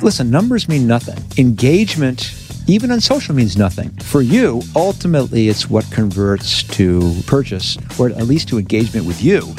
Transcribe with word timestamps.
Listen, 0.00 0.30
numbers 0.30 0.68
mean 0.68 0.86
nothing. 0.86 1.18
Engagement, 1.38 2.34
even 2.68 2.90
on 2.90 3.00
social, 3.00 3.34
means 3.34 3.56
nothing. 3.56 3.90
For 4.02 4.22
you, 4.22 4.62
ultimately, 4.74 5.48
it's 5.48 5.68
what 5.68 5.90
converts 5.90 6.62
to 6.64 7.14
purchase 7.26 7.76
or 7.98 8.10
at 8.10 8.22
least 8.26 8.48
to 8.48 8.58
engagement 8.58 9.06
with 9.06 9.22
you. 9.22 9.54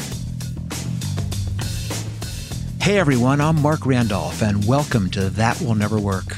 Hey 2.82 3.00
everyone, 3.00 3.41
I'm 3.41 3.61
Marc 3.61 3.86
Randolph, 3.86 4.41
and 4.41 4.66
welcome 4.66 5.09
to 5.11 5.30
That 5.32 5.59
Will 5.59 5.75
Never 5.75 6.00
Work. 6.00 6.38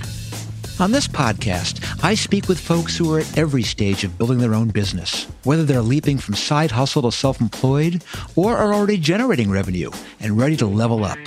On 0.79 0.91
this 0.91 1.07
podcast, 1.07 2.03
I 2.03 2.15
speak 2.15 2.47
with 2.47 2.59
folks 2.59 2.97
who 2.97 3.13
are 3.13 3.19
at 3.19 3.37
every 3.37 3.63
stage 3.63 4.03
of 4.03 4.17
building 4.17 4.39
their 4.39 4.55
own 4.55 4.69
business, 4.69 5.25
whether 5.43 5.63
they're 5.63 5.81
leaping 5.81 6.17
from 6.17 6.35
side 6.35 6.71
hustle 6.71 7.03
to 7.03 7.11
self 7.11 7.39
employed 7.39 8.03
or 8.35 8.57
are 8.57 8.73
already 8.73 8.97
generating 8.97 9.51
revenue 9.51 9.91
and 10.21 10.39
ready 10.39 10.55
to 10.57 10.65
level 10.65 11.03
up. 11.03 11.19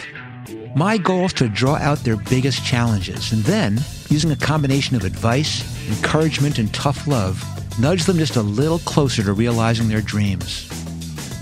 My 0.75 0.97
goal 0.97 1.27
is 1.27 1.35
to 1.35 1.51
draw 1.51 1.75
out 1.75 1.99
their 1.99 2.17
biggest 2.17 2.65
challenges 2.65 3.33
and 3.33 3.43
then, 3.45 3.79
using 4.09 4.31
a 4.31 4.37
combination 4.37 4.97
of 4.97 5.05
advice, 5.05 5.63
encouragement, 5.91 6.59
and 6.59 6.73
tough 6.73 7.07
love, 7.07 7.45
nudge 7.79 8.05
them 8.05 8.17
just 8.17 8.37
a 8.37 8.43
little 8.43 8.79
closer 8.81 9.23
to 9.23 9.35
realizing 9.35 9.89
their 9.89 10.01
dreams. 10.01 10.71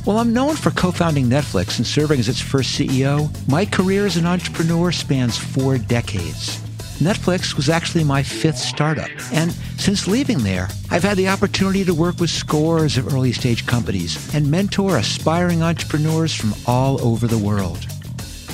While 0.05 0.19
I'm 0.19 0.33
known 0.33 0.56
for 0.56 0.73
co 0.73 0.91
founding 0.91 1.27
Netflix 1.27 1.79
and 1.79 1.87
serving 1.87 2.19
as 2.19 2.29
its 2.29 2.41
first 2.41 2.77
CEO, 2.77 3.30
my 3.48 3.65
career 3.65 4.05
as 4.05 4.16
an 4.16 4.27
entrepreneur 4.27 4.91
spans 4.91 5.39
four 5.39 5.78
decades. 5.78 6.59
Netflix 6.98 7.55
was 7.55 7.69
actually 7.69 8.03
my 8.03 8.25
fifth 8.25 8.59
startup. 8.59 9.11
And 9.33 9.53
since 9.78 10.09
leaving 10.09 10.39
there, 10.39 10.69
I've 10.91 11.05
had 11.05 11.17
the 11.17 11.28
opportunity 11.28 11.84
to 11.84 11.95
work 11.95 12.19
with 12.19 12.31
scores 12.31 12.98
of 12.98 13.15
early 13.15 13.33
stage 13.33 13.65
companies 13.65 14.34
and 14.34 14.51
mentor 14.51 14.97
aspiring 14.97 15.62
entrepreneurs 15.62 16.34
from 16.34 16.53
all 16.67 17.01
over 17.01 17.28
the 17.28 17.39
world. 17.39 17.87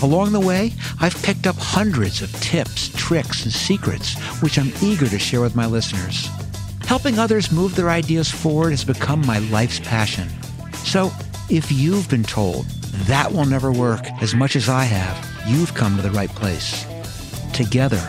Along 0.03 0.33
the 0.33 0.41
way, 0.41 0.73
I've 1.01 1.21
picked 1.23 1.47
up 1.47 1.57
hundreds 1.57 2.21
of 2.21 2.31
tips, 2.41 2.91
tricks, 2.95 3.45
and 3.45 3.53
secrets, 3.53 4.15
which 4.43 4.59
I'm 4.59 4.73
eager 4.83 5.09
to 5.09 5.19
share 5.19 5.41
with 5.41 5.57
my 5.57 5.65
listeners. 5.65 6.29
Helping 6.83 7.19
others 7.19 7.51
move 7.51 7.75
their 7.75 7.89
ideas 7.89 8.31
forward 8.31 8.71
has 8.71 8.85
become 8.85 9.27
my 9.27 9.39
life's 9.51 9.81
passion. 9.81 10.29
So, 10.85 11.11
if 11.49 11.73
you've 11.73 12.09
been 12.11 12.25
told 12.25 12.67
that 13.07 13.33
will 13.33 13.47
never 13.47 13.73
work 13.73 14.05
as 14.21 14.35
much 14.35 14.55
as 14.55 14.69
I 14.69 14.85
have, 14.85 15.49
you've 15.49 15.75
come 15.75 15.97
to 15.97 16.03
the 16.03 16.11
right 16.11 16.31
place. 16.31 16.85
Together, 17.53 18.03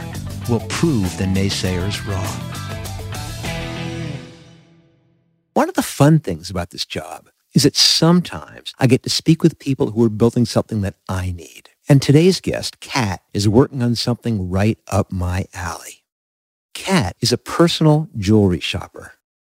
we'll 0.50 0.60
prove 0.68 1.18
the 1.18 1.24
naysayers 1.24 2.06
wrong. 2.06 2.54
One 5.54 5.70
of 5.70 5.76
the 5.76 5.82
fun 5.82 6.20
things 6.20 6.50
about 6.50 6.72
this 6.72 6.86
job 6.86 7.30
is 7.54 7.64
that 7.64 7.76
sometimes 7.76 8.74
I 8.78 8.88
get 8.88 9.04
to 9.04 9.10
speak 9.10 9.42
with 9.42 9.58
people 9.58 9.92
who 9.92 10.04
are 10.04 10.10
building 10.10 10.46
something 10.46 10.82
that 10.82 10.96
I 11.08 11.32
need. 11.32 11.70
And 11.90 12.02
today's 12.02 12.42
guest, 12.42 12.82
Kat, 12.82 13.22
is 13.34 13.48
working 13.48 13.82
on 13.82 13.96
something 13.96 14.50
right 14.50 14.78
up 14.90 15.10
my 15.10 15.46
alley. 15.54 16.04
Kat 16.74 17.16
is 17.22 17.32
a 17.32 17.38
personal 17.38 18.10
jewelry 18.18 18.60
shopper. 18.60 19.14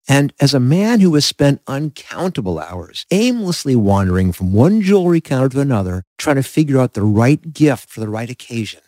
And 0.08 0.32
as 0.40 0.54
a 0.54 0.60
man 0.60 1.00
who 1.00 1.12
has 1.14 1.24
spent 1.24 1.60
uncountable 1.66 2.58
hours 2.58 3.04
aimlessly 3.10 3.74
wandering 3.74 4.32
from 4.32 4.52
one 4.52 4.80
jewelry 4.80 5.20
counter 5.20 5.48
to 5.50 5.60
another, 5.60 6.04
trying 6.18 6.36
to 6.36 6.42
figure 6.44 6.78
out 6.78 6.94
the 6.94 7.02
right 7.02 7.52
gift 7.52 7.88
for 7.88 8.00
the 8.00 8.08
right 8.08 8.30
occasion, 8.30 8.80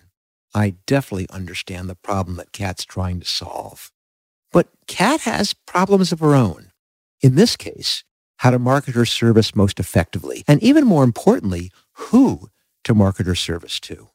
I 0.54 0.76
definitely 0.86 1.28
understand 1.30 1.88
the 1.88 1.96
problem 1.96 2.36
that 2.36 2.52
Kat's 2.52 2.84
trying 2.84 3.20
to 3.20 3.26
solve. 3.26 3.90
But 4.52 4.68
Kat 4.86 5.22
has 5.22 5.52
problems 5.54 6.12
of 6.12 6.20
her 6.20 6.34
own. 6.34 6.70
In 7.20 7.34
this 7.34 7.56
case, 7.56 8.04
how 8.38 8.50
to 8.50 8.58
market 8.58 8.94
her 8.94 9.04
service 9.04 9.54
most 9.54 9.80
effectively, 9.80 10.44
and 10.46 10.62
even 10.62 10.84
more 10.84 11.04
importantly, 11.04 11.70
who 11.92 12.50
to 12.84 12.94
market 12.94 13.26
her 13.26 13.34
service 13.34 13.80
to. 13.80 14.08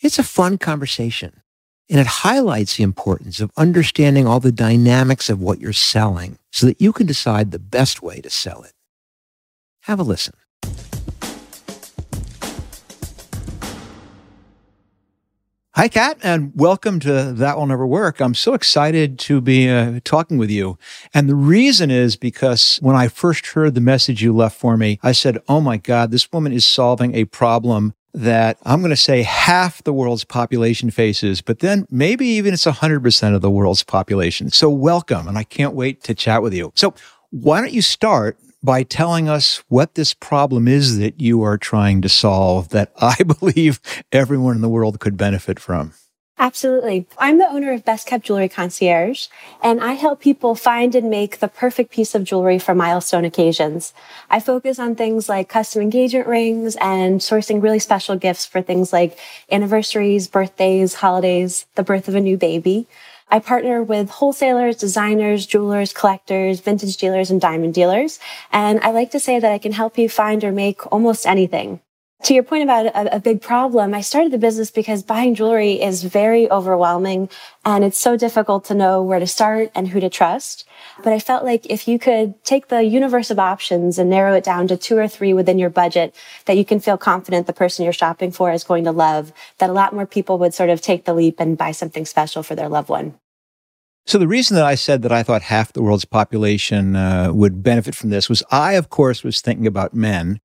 It's 0.00 0.18
a 0.18 0.24
fun 0.24 0.58
conversation, 0.58 1.42
and 1.88 2.00
it 2.00 2.06
highlights 2.06 2.76
the 2.76 2.82
importance 2.82 3.40
of 3.40 3.52
understanding 3.56 4.26
all 4.26 4.40
the 4.40 4.52
dynamics 4.52 5.30
of 5.30 5.40
what 5.40 5.60
you're 5.60 5.72
selling 5.72 6.38
so 6.50 6.66
that 6.66 6.80
you 6.80 6.92
can 6.92 7.06
decide 7.06 7.50
the 7.50 7.58
best 7.58 8.02
way 8.02 8.20
to 8.20 8.30
sell 8.30 8.62
it. 8.62 8.72
Have 9.82 10.00
a 10.00 10.04
listen. 10.04 10.34
Hi, 15.74 15.88
Kat, 15.88 16.18
and 16.22 16.52
welcome 16.54 17.00
to 17.00 17.32
That 17.32 17.56
Will 17.56 17.64
Never 17.64 17.86
Work. 17.86 18.20
I'm 18.20 18.34
so 18.34 18.52
excited 18.52 19.18
to 19.20 19.40
be 19.40 19.70
uh, 19.70 20.00
talking 20.04 20.36
with 20.36 20.50
you. 20.50 20.76
And 21.14 21.30
the 21.30 21.34
reason 21.34 21.90
is 21.90 22.14
because 22.14 22.76
when 22.82 22.94
I 22.94 23.08
first 23.08 23.46
heard 23.46 23.74
the 23.74 23.80
message 23.80 24.22
you 24.22 24.34
left 24.34 24.60
for 24.60 24.76
me, 24.76 24.98
I 25.02 25.12
said, 25.12 25.38
Oh 25.48 25.62
my 25.62 25.78
God, 25.78 26.10
this 26.10 26.30
woman 26.30 26.52
is 26.52 26.66
solving 26.66 27.14
a 27.14 27.24
problem 27.24 27.94
that 28.12 28.58
I'm 28.64 28.80
going 28.80 28.90
to 28.90 28.96
say 28.96 29.22
half 29.22 29.82
the 29.82 29.94
world's 29.94 30.24
population 30.24 30.90
faces, 30.90 31.40
but 31.40 31.60
then 31.60 31.86
maybe 31.90 32.26
even 32.26 32.52
it's 32.52 32.66
100% 32.66 33.34
of 33.34 33.40
the 33.40 33.50
world's 33.50 33.82
population. 33.82 34.50
So 34.50 34.68
welcome. 34.68 35.26
And 35.26 35.38
I 35.38 35.44
can't 35.44 35.74
wait 35.74 36.02
to 36.04 36.14
chat 36.14 36.42
with 36.42 36.52
you. 36.52 36.72
So 36.74 36.92
why 37.30 37.62
don't 37.62 37.72
you 37.72 37.80
start 37.80 38.36
by 38.62 38.82
telling 38.82 39.28
us 39.28 39.62
what 39.68 39.94
this 39.94 40.14
problem 40.14 40.68
is 40.68 40.98
that 40.98 41.20
you 41.20 41.42
are 41.42 41.58
trying 41.58 42.00
to 42.02 42.08
solve 42.08 42.68
that 42.70 42.92
I 43.00 43.16
believe 43.22 43.80
everyone 44.12 44.56
in 44.56 44.62
the 44.62 44.68
world 44.68 45.00
could 45.00 45.16
benefit 45.16 45.58
from. 45.58 45.94
Absolutely. 46.38 47.06
I'm 47.18 47.38
the 47.38 47.46
owner 47.46 47.72
of 47.72 47.84
Best 47.84 48.08
Kept 48.08 48.24
Jewelry 48.24 48.48
Concierge, 48.48 49.28
and 49.62 49.80
I 49.80 49.92
help 49.92 50.20
people 50.20 50.56
find 50.56 50.92
and 50.96 51.08
make 51.08 51.38
the 51.38 51.46
perfect 51.46 51.92
piece 51.92 52.16
of 52.16 52.24
jewelry 52.24 52.58
for 52.58 52.74
milestone 52.74 53.24
occasions. 53.24 53.94
I 54.28 54.40
focus 54.40 54.80
on 54.80 54.96
things 54.96 55.28
like 55.28 55.48
custom 55.48 55.82
engagement 55.82 56.26
rings 56.26 56.76
and 56.80 57.20
sourcing 57.20 57.62
really 57.62 57.78
special 57.78 58.16
gifts 58.16 58.44
for 58.44 58.60
things 58.60 58.92
like 58.92 59.16
anniversaries, 59.52 60.26
birthdays, 60.26 60.94
holidays, 60.94 61.66
the 61.76 61.84
birth 61.84 62.08
of 62.08 62.16
a 62.16 62.20
new 62.20 62.36
baby. 62.36 62.88
I 63.32 63.38
partner 63.38 63.82
with 63.82 64.10
wholesalers, 64.10 64.76
designers, 64.76 65.46
jewelers, 65.46 65.94
collectors, 65.94 66.60
vintage 66.60 66.98
dealers, 66.98 67.30
and 67.30 67.40
diamond 67.40 67.72
dealers. 67.72 68.20
And 68.52 68.78
I 68.80 68.90
like 68.90 69.10
to 69.12 69.20
say 69.20 69.40
that 69.40 69.50
I 69.50 69.56
can 69.56 69.72
help 69.72 69.96
you 69.96 70.10
find 70.10 70.44
or 70.44 70.52
make 70.52 70.92
almost 70.92 71.26
anything. 71.26 71.80
To 72.24 72.34
your 72.34 72.44
point 72.44 72.62
about 72.62 72.86
a, 72.86 73.16
a, 73.16 73.20
big 73.20 73.42
problem, 73.42 73.94
I 73.94 74.00
started 74.00 74.30
the 74.30 74.38
business 74.38 74.70
because 74.70 75.02
buying 75.02 75.34
jewelry 75.34 75.82
is 75.82 76.04
very 76.04 76.48
overwhelming 76.48 77.28
and 77.64 77.82
it's 77.82 77.98
so 77.98 78.16
difficult 78.16 78.64
to 78.66 78.74
know 78.74 79.02
where 79.02 79.18
to 79.18 79.26
start 79.26 79.72
and 79.74 79.88
who 79.88 79.98
to 79.98 80.08
trust. 80.08 80.64
But 81.02 81.12
I 81.12 81.18
felt 81.18 81.44
like 81.44 81.66
if 81.66 81.88
you 81.88 81.98
could 81.98 82.44
take 82.44 82.68
the 82.68 82.84
universe 82.84 83.32
of 83.32 83.40
options 83.40 83.98
and 83.98 84.08
narrow 84.08 84.34
it 84.34 84.44
down 84.44 84.68
to 84.68 84.76
two 84.76 84.96
or 84.98 85.08
three 85.08 85.32
within 85.32 85.58
your 85.58 85.70
budget 85.70 86.14
that 86.44 86.56
you 86.56 86.64
can 86.64 86.78
feel 86.78 86.96
confident 86.96 87.48
the 87.48 87.52
person 87.52 87.82
you're 87.82 87.92
shopping 87.92 88.30
for 88.30 88.52
is 88.52 88.62
going 88.62 88.84
to 88.84 88.92
love, 88.92 89.32
that 89.58 89.70
a 89.70 89.72
lot 89.72 89.92
more 89.92 90.06
people 90.06 90.38
would 90.38 90.54
sort 90.54 90.70
of 90.70 90.80
take 90.80 91.06
the 91.06 91.14
leap 91.14 91.40
and 91.40 91.58
buy 91.58 91.72
something 91.72 92.04
special 92.04 92.44
for 92.44 92.54
their 92.54 92.68
loved 92.68 92.88
one. 92.88 93.18
So 94.06 94.18
the 94.18 94.28
reason 94.28 94.56
that 94.56 94.64
I 94.64 94.74
said 94.74 95.02
that 95.02 95.12
I 95.12 95.22
thought 95.22 95.42
half 95.42 95.72
the 95.72 95.82
world's 95.82 96.04
population 96.04 96.96
uh, 96.96 97.32
would 97.32 97.62
benefit 97.62 97.94
from 97.94 98.10
this 98.10 98.28
was 98.28 98.42
I, 98.50 98.72
of 98.72 98.90
course, 98.90 99.22
was 99.22 99.40
thinking 99.40 99.66
about 99.66 99.94
men, 99.94 100.40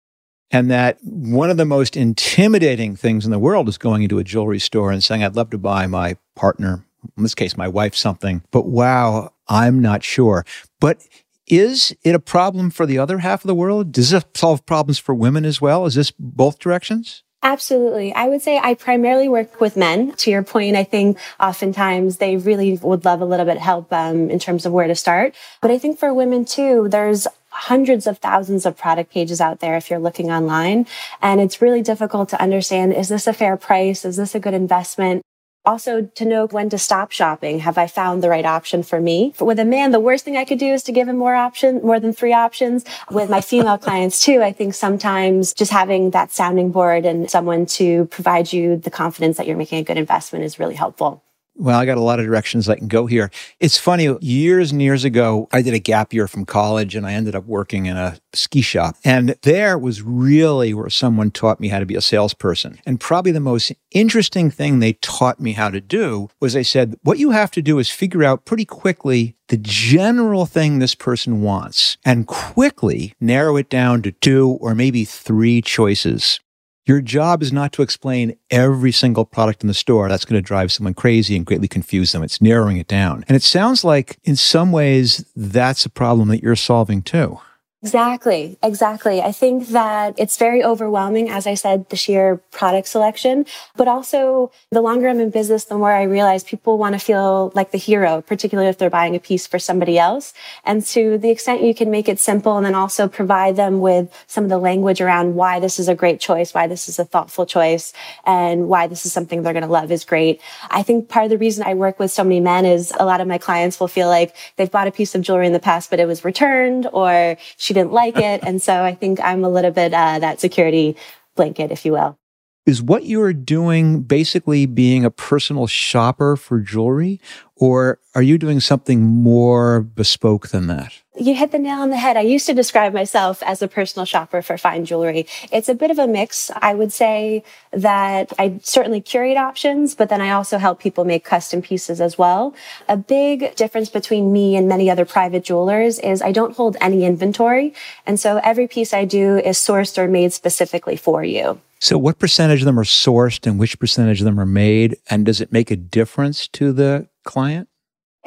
and 0.51 0.69
that 0.69 0.99
one 1.03 1.49
of 1.49 1.57
the 1.57 1.65
most 1.65 1.97
intimidating 1.97 2.95
things 2.95 3.25
in 3.25 3.31
the 3.31 3.39
world 3.39 3.67
is 3.67 3.77
going 3.77 4.03
into 4.03 4.19
a 4.19 4.23
jewelry 4.23 4.59
store 4.59 4.91
and 4.91 5.03
saying, 5.03 5.23
"I'd 5.23 5.35
love 5.35 5.49
to 5.51 5.57
buy 5.57 5.87
my 5.87 6.17
partner, 6.35 6.85
in 7.17 7.23
this 7.23 7.35
case, 7.35 7.57
my 7.57 7.67
wife, 7.67 7.95
something," 7.95 8.43
but 8.51 8.67
wow, 8.67 9.33
I'm 9.47 9.81
not 9.81 10.03
sure. 10.03 10.45
But 10.79 11.01
is 11.47 11.95
it 12.03 12.13
a 12.13 12.19
problem 12.19 12.69
for 12.69 12.85
the 12.85 12.99
other 12.99 13.19
half 13.19 13.43
of 13.43 13.47
the 13.47 13.55
world? 13.55 13.91
Does 13.91 14.13
it 14.13 14.37
solve 14.37 14.65
problems 14.65 14.99
for 14.99 15.15
women 15.15 15.45
as 15.45 15.59
well? 15.61 15.85
Is 15.85 15.95
this 15.95 16.11
both 16.11 16.59
directions? 16.59 17.23
Absolutely. 17.47 18.13
I 18.13 18.27
would 18.27 18.41
say 18.41 18.59
I 18.61 18.73
primarily 18.73 19.29
work 19.29 19.61
with 19.61 19.77
men. 19.77 20.11
To 20.17 20.29
your 20.29 20.43
point, 20.43 20.75
I 20.75 20.83
think 20.83 21.17
oftentimes 21.39 22.17
they 22.17 22.35
really 22.35 22.77
would 22.81 23.05
love 23.05 23.21
a 23.21 23.25
little 23.25 23.45
bit 23.45 23.55
of 23.55 23.61
help 23.61 23.93
um, 23.93 24.29
in 24.29 24.37
terms 24.37 24.65
of 24.65 24.73
where 24.73 24.87
to 24.87 24.95
start. 24.95 25.33
But 25.61 25.71
I 25.71 25.77
think 25.77 25.97
for 25.97 26.13
women 26.13 26.43
too, 26.43 26.89
there's 26.89 27.25
hundreds 27.47 28.05
of 28.05 28.17
thousands 28.17 28.65
of 28.65 28.75
product 28.75 29.13
pages 29.13 29.39
out 29.39 29.61
there 29.61 29.77
if 29.77 29.89
you're 29.89 29.97
looking 29.97 30.29
online. 30.29 30.87
And 31.21 31.39
it's 31.39 31.61
really 31.61 31.81
difficult 31.81 32.27
to 32.29 32.41
understand, 32.41 32.93
is 32.93 33.07
this 33.07 33.27
a 33.27 33.33
fair 33.33 33.55
price? 33.55 34.03
Is 34.03 34.17
this 34.17 34.35
a 34.35 34.41
good 34.41 34.53
investment? 34.53 35.21
Also 35.67 36.03
to 36.03 36.23
know 36.23 36.47
when 36.47 36.69
to 36.69 36.77
stop 36.77 37.11
shopping. 37.11 37.59
Have 37.59 37.77
I 37.77 37.87
found 37.87 38.23
the 38.23 38.29
right 38.29 38.45
option 38.45 38.83
for 38.83 39.01
me? 39.01 39.33
With 39.39 39.59
a 39.59 39.65
man, 39.65 39.91
the 39.91 39.99
worst 39.99 40.23
thing 40.23 40.37
I 40.37 40.45
could 40.45 40.59
do 40.59 40.73
is 40.73 40.81
to 40.83 40.93
give 40.93 41.09
him 41.09 41.17
more 41.17 41.35
options, 41.35 41.83
more 41.83 41.99
than 41.99 42.13
three 42.13 42.31
options. 42.31 42.85
With 43.11 43.29
my 43.29 43.41
female 43.41 43.77
clients 43.87 44.23
too, 44.23 44.41
I 44.41 44.53
think 44.53 44.73
sometimes 44.73 45.53
just 45.53 45.71
having 45.71 46.11
that 46.11 46.31
sounding 46.31 46.71
board 46.71 47.05
and 47.05 47.29
someone 47.29 47.65
to 47.77 48.05
provide 48.05 48.53
you 48.53 48.77
the 48.77 48.89
confidence 48.89 49.35
that 49.35 49.45
you're 49.45 49.57
making 49.57 49.79
a 49.79 49.83
good 49.83 49.97
investment 49.97 50.45
is 50.45 50.57
really 50.57 50.75
helpful 50.75 51.21
well, 51.57 51.79
I 51.79 51.85
got 51.85 51.97
a 51.97 52.01
lot 52.01 52.19
of 52.19 52.25
directions 52.25 52.69
I 52.69 52.75
can 52.75 52.87
go 52.87 53.05
here. 53.05 53.31
It's 53.59 53.77
funny, 53.77 54.15
years 54.21 54.71
and 54.71 54.81
years 54.81 55.03
ago, 55.03 55.47
I 55.51 55.61
did 55.61 55.73
a 55.73 55.79
gap 55.79 56.13
year 56.13 56.27
from 56.27 56.45
college 56.45 56.95
and 56.95 57.05
I 57.05 57.13
ended 57.13 57.35
up 57.35 57.45
working 57.45 57.87
in 57.87 57.97
a 57.97 58.17
ski 58.33 58.61
shop. 58.61 58.95
And 59.03 59.35
there 59.41 59.77
was 59.77 60.01
really 60.01 60.73
where 60.73 60.89
someone 60.89 61.31
taught 61.31 61.59
me 61.59 61.69
how 61.69 61.79
to 61.79 61.85
be 61.85 61.95
a 61.95 62.01
salesperson. 62.01 62.79
And 62.85 62.99
probably 62.99 63.31
the 63.31 63.39
most 63.39 63.71
interesting 63.91 64.51
thing 64.51 64.79
they 64.79 64.93
taught 64.93 65.39
me 65.39 65.53
how 65.53 65.69
to 65.69 65.81
do 65.81 66.29
was 66.39 66.53
they 66.53 66.63
said, 66.63 66.95
what 67.03 67.19
you 67.19 67.31
have 67.31 67.51
to 67.51 67.61
do 67.61 67.79
is 67.79 67.89
figure 67.89 68.23
out 68.23 68.45
pretty 68.45 68.65
quickly 68.65 69.35
the 69.47 69.57
general 69.57 70.45
thing 70.45 70.79
this 70.79 70.95
person 70.95 71.41
wants 71.41 71.97
and 72.05 72.27
quickly 72.27 73.13
narrow 73.19 73.55
it 73.55 73.69
down 73.69 74.01
to 74.01 74.11
two 74.11 74.57
or 74.61 74.75
maybe 74.75 75.05
three 75.05 75.61
choices 75.61 76.39
Your 76.87 77.01
job 77.01 77.43
is 77.43 77.51
not 77.51 77.73
to 77.73 77.81
explain 77.81 78.37
every 78.49 78.93
single 78.93 79.25
product 79.25 79.61
in 79.61 79.67
the 79.67 79.73
store. 79.73 80.07
That's 80.07 80.23
going 80.23 80.41
to 80.41 80.45
drive 80.45 80.71
someone 80.71 80.93
crazy 80.93 81.35
and 81.35 81.45
greatly 81.45 81.67
confuse 81.67 82.13
them. 82.13 82.23
It's 82.23 82.41
narrowing 82.41 82.77
it 82.77 82.87
down. 82.87 83.25
And 83.27 83.35
it 83.35 83.43
sounds 83.43 83.83
like 83.83 84.17
in 84.23 84.37
some 84.37 84.71
ways 84.71 85.29
that's 85.35 85.85
a 85.85 85.89
problem 85.89 86.29
that 86.29 86.41
you're 86.41 86.55
solving 86.55 87.01
too. 87.01 87.39
Exactly, 87.87 88.57
exactly. 88.61 89.21
I 89.21 89.31
think 89.31 89.69
that 89.69 90.13
it's 90.17 90.37
very 90.37 90.61
overwhelming, 90.61 91.29
as 91.29 91.47
I 91.47 91.53
said, 91.53 91.87
the 91.89 91.95
sheer 91.95 92.37
product 92.51 92.89
selection, 92.89 93.45
but 93.77 93.87
also 93.87 94.51
the 94.71 94.81
longer 94.81 95.07
I'm 95.07 95.21
in 95.21 95.29
business, 95.29 95.63
the 95.65 95.77
more 95.77 95.93
I 95.93 96.03
realize 96.03 96.43
people 96.43 96.77
want 96.77 96.93
to 96.93 96.99
feel 96.99 97.53
like 97.55 97.71
the 97.71 97.77
hero, 97.77 98.21
particularly 98.21 98.69
if 98.69 98.77
they're 98.77 98.89
buying 98.89 99.15
a 99.15 99.19
piece 99.19 99.47
for 99.47 99.57
somebody 99.57 99.97
else. 99.97 100.33
And 100.65 100.85
to 100.87 101.17
the 101.17 101.29
extent 101.29 101.63
you 101.63 101.73
can 101.73 101.89
make 101.89 102.09
it 102.09 102.19
simple 102.19 102.57
and 102.57 102.65
then 102.65 102.75
also 102.75 103.07
provide 103.07 103.55
them 103.55 103.79
with 103.79 104.13
some 104.27 104.43
of 104.43 104.49
the 104.49 104.57
language 104.57 104.99
around 104.99 105.35
why 105.35 105.61
this 105.61 105.79
is 105.79 105.87
a 105.87 105.95
great 105.95 106.19
choice, 106.19 106.53
why 106.53 106.67
this 106.67 106.89
is 106.89 106.99
a 106.99 107.05
thoughtful 107.05 107.45
choice, 107.45 107.93
and 108.25 108.67
why 108.67 108.87
this 108.87 109.05
is 109.05 109.13
something 109.13 109.43
they're 109.43 109.53
going 109.53 109.63
to 109.63 109.71
love 109.71 109.93
is 109.93 110.03
great. 110.03 110.41
I 110.69 110.83
think 110.83 111.07
part 111.07 111.23
of 111.23 111.29
the 111.29 111.37
reason 111.37 111.63
I 111.65 111.73
work 111.73 111.99
with 111.99 112.11
so 112.11 112.25
many 112.25 112.41
men 112.41 112.65
is 112.65 112.91
a 112.99 113.05
lot 113.05 113.21
of 113.21 113.27
my 113.29 113.37
clients 113.37 113.79
will 113.79 113.87
feel 113.87 114.09
like 114.09 114.35
they've 114.57 114.69
bought 114.69 114.87
a 114.87 114.91
piece 114.91 115.15
of 115.15 115.21
jewelry 115.21 115.47
in 115.47 115.53
the 115.53 115.59
past, 115.59 115.89
but 115.89 116.01
it 116.01 116.05
was 116.05 116.25
returned 116.25 116.87
or 116.91 117.37
she 117.55 117.76
didn't 117.77 117.93
like 117.93 118.17
it. 118.17 118.43
and 118.43 118.61
so 118.61 118.83
I 118.83 118.93
think 118.95 119.19
I'm 119.21 119.43
a 119.43 119.49
little 119.49 119.71
bit 119.71 119.93
uh, 119.93 120.19
that 120.19 120.39
security 120.39 120.95
blanket, 121.35 121.71
if 121.71 121.85
you 121.85 121.93
will. 121.93 122.17
Is 122.67 122.81
what 122.81 123.03
you 123.03 123.21
are 123.21 123.31
doing 123.31 124.01
basically 124.01 124.65
being 124.65 125.05
a 125.05 125.09
personal 125.09 125.67
shopper 125.67 126.35
for 126.35 126.59
jewelry, 126.59 127.21
or 127.55 127.97
are 128.13 128.21
you 128.21 128.37
doing 128.37 128.59
something 128.59 129.03
more 129.03 129.79
bespoke 129.79 130.49
than 130.49 130.67
that? 130.67 130.91
You 131.17 131.33
hit 131.33 131.53
the 131.53 131.59
nail 131.59 131.79
on 131.79 131.91
the 131.91 131.97
head. 131.97 132.17
I 132.17 132.23
used 132.23 132.45
to 132.47 132.53
describe 132.53 132.93
myself 132.93 133.41
as 133.43 133.61
a 133.61 133.69
personal 133.69 134.05
shopper 134.05 134.41
for 134.41 134.57
fine 134.57 134.83
jewelry. 134.83 135.27
It's 135.49 135.69
a 135.69 135.75
bit 135.75 135.91
of 135.91 135.97
a 135.97 136.07
mix. 136.07 136.51
I 136.57 136.73
would 136.73 136.91
say 136.91 137.45
that 137.71 138.33
I 138.37 138.59
certainly 138.61 138.99
curate 138.99 139.37
options, 139.37 139.95
but 139.95 140.09
then 140.09 140.19
I 140.19 140.31
also 140.31 140.57
help 140.57 140.81
people 140.81 141.05
make 141.05 141.23
custom 141.23 141.61
pieces 141.61 142.01
as 142.01 142.17
well. 142.17 142.53
A 142.89 142.97
big 142.97 143.55
difference 143.55 143.87
between 143.87 144.33
me 144.33 144.57
and 144.57 144.67
many 144.67 144.89
other 144.89 145.05
private 145.05 145.45
jewelers 145.45 145.99
is 145.99 146.21
I 146.21 146.33
don't 146.33 146.57
hold 146.57 146.75
any 146.81 147.05
inventory. 147.05 147.73
And 148.05 148.19
so 148.19 148.41
every 148.43 148.67
piece 148.67 148.93
I 148.93 149.05
do 149.05 149.37
is 149.37 149.57
sourced 149.57 149.97
or 149.97 150.09
made 150.09 150.33
specifically 150.33 150.97
for 150.97 151.23
you. 151.23 151.61
So, 151.79 151.97
what 151.97 152.19
percentage 152.19 152.61
of 152.61 152.65
them 152.65 152.79
are 152.79 152.83
sourced 152.83 153.45
and 153.45 153.59
which 153.59 153.79
percentage 153.79 154.21
of 154.21 154.25
them 154.25 154.39
are 154.39 154.45
made? 154.45 154.97
And 155.09 155.25
does 155.25 155.41
it 155.41 155.51
make 155.51 155.69
a 155.69 155.75
difference 155.75 156.47
to 156.49 156.73
the 156.73 157.07
client? 157.23 157.69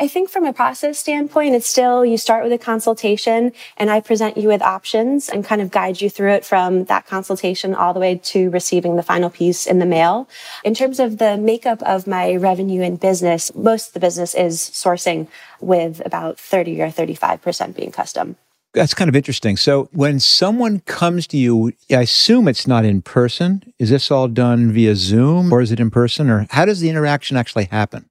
I 0.00 0.08
think 0.08 0.30
from 0.30 0.46
a 0.46 0.52
process 0.54 0.98
standpoint, 0.98 1.54
it's 1.54 1.66
still 1.66 2.06
you 2.06 2.16
start 2.16 2.42
with 2.42 2.54
a 2.54 2.58
consultation 2.58 3.52
and 3.76 3.90
I 3.90 4.00
present 4.00 4.38
you 4.38 4.48
with 4.48 4.62
options 4.62 5.28
and 5.28 5.44
kind 5.44 5.60
of 5.60 5.70
guide 5.70 6.00
you 6.00 6.08
through 6.08 6.32
it 6.32 6.42
from 6.42 6.84
that 6.84 7.06
consultation 7.06 7.74
all 7.74 7.92
the 7.92 8.00
way 8.00 8.16
to 8.16 8.48
receiving 8.48 8.96
the 8.96 9.02
final 9.02 9.28
piece 9.28 9.66
in 9.66 9.78
the 9.78 9.84
mail. 9.84 10.26
In 10.64 10.72
terms 10.72 11.00
of 11.00 11.18
the 11.18 11.36
makeup 11.36 11.82
of 11.82 12.06
my 12.06 12.34
revenue 12.36 12.80
and 12.80 12.98
business, 12.98 13.54
most 13.54 13.88
of 13.88 13.92
the 13.92 14.00
business 14.00 14.34
is 14.34 14.58
sourcing 14.58 15.28
with 15.60 16.00
about 16.06 16.40
30 16.40 16.80
or 16.80 16.88
35% 16.88 17.76
being 17.76 17.92
custom. 17.92 18.36
That's 18.72 18.94
kind 18.94 19.08
of 19.08 19.16
interesting. 19.16 19.56
So 19.56 19.88
when 19.92 20.20
someone 20.20 20.80
comes 20.80 21.26
to 21.28 21.36
you, 21.36 21.72
I 21.90 22.02
assume 22.02 22.46
it's 22.46 22.68
not 22.68 22.84
in 22.84 23.02
person. 23.02 23.64
Is 23.78 23.90
this 23.90 24.10
all 24.10 24.28
done 24.28 24.72
via 24.72 24.94
Zoom 24.94 25.52
or 25.52 25.60
is 25.60 25.72
it 25.72 25.80
in 25.80 25.90
person 25.90 26.30
or 26.30 26.46
how 26.50 26.66
does 26.66 26.80
the 26.80 26.88
interaction 26.88 27.36
actually 27.36 27.64
happen? 27.64 28.09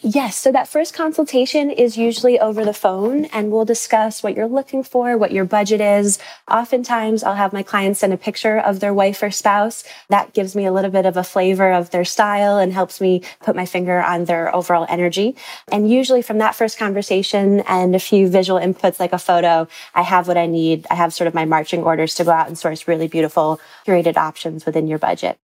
Yes. 0.00 0.36
So 0.36 0.52
that 0.52 0.68
first 0.68 0.94
consultation 0.94 1.72
is 1.72 1.96
usually 1.96 2.38
over 2.38 2.64
the 2.64 2.72
phone 2.72 3.24
and 3.26 3.50
we'll 3.50 3.64
discuss 3.64 4.22
what 4.22 4.36
you're 4.36 4.46
looking 4.46 4.84
for, 4.84 5.18
what 5.18 5.32
your 5.32 5.44
budget 5.44 5.80
is. 5.80 6.20
Oftentimes 6.48 7.24
I'll 7.24 7.34
have 7.34 7.52
my 7.52 7.64
clients 7.64 7.98
send 7.98 8.12
a 8.12 8.16
picture 8.16 8.58
of 8.58 8.78
their 8.78 8.94
wife 8.94 9.20
or 9.24 9.32
spouse. 9.32 9.82
That 10.08 10.34
gives 10.34 10.54
me 10.54 10.66
a 10.66 10.72
little 10.72 10.92
bit 10.92 11.04
of 11.04 11.16
a 11.16 11.24
flavor 11.24 11.72
of 11.72 11.90
their 11.90 12.04
style 12.04 12.58
and 12.58 12.72
helps 12.72 13.00
me 13.00 13.22
put 13.40 13.56
my 13.56 13.66
finger 13.66 14.00
on 14.00 14.26
their 14.26 14.54
overall 14.54 14.86
energy. 14.88 15.34
And 15.72 15.90
usually 15.90 16.22
from 16.22 16.38
that 16.38 16.54
first 16.54 16.78
conversation 16.78 17.60
and 17.66 17.96
a 17.96 18.00
few 18.00 18.28
visual 18.28 18.60
inputs 18.60 19.00
like 19.00 19.12
a 19.12 19.18
photo, 19.18 19.66
I 19.96 20.02
have 20.02 20.28
what 20.28 20.38
I 20.38 20.46
need. 20.46 20.86
I 20.92 20.94
have 20.94 21.12
sort 21.12 21.26
of 21.26 21.34
my 21.34 21.44
marching 21.44 21.82
orders 21.82 22.14
to 22.14 22.24
go 22.24 22.30
out 22.30 22.46
and 22.46 22.56
source 22.56 22.86
really 22.86 23.08
beautiful 23.08 23.60
curated 23.84 24.16
options 24.16 24.64
within 24.64 24.86
your 24.86 24.98
budget. 24.98 25.38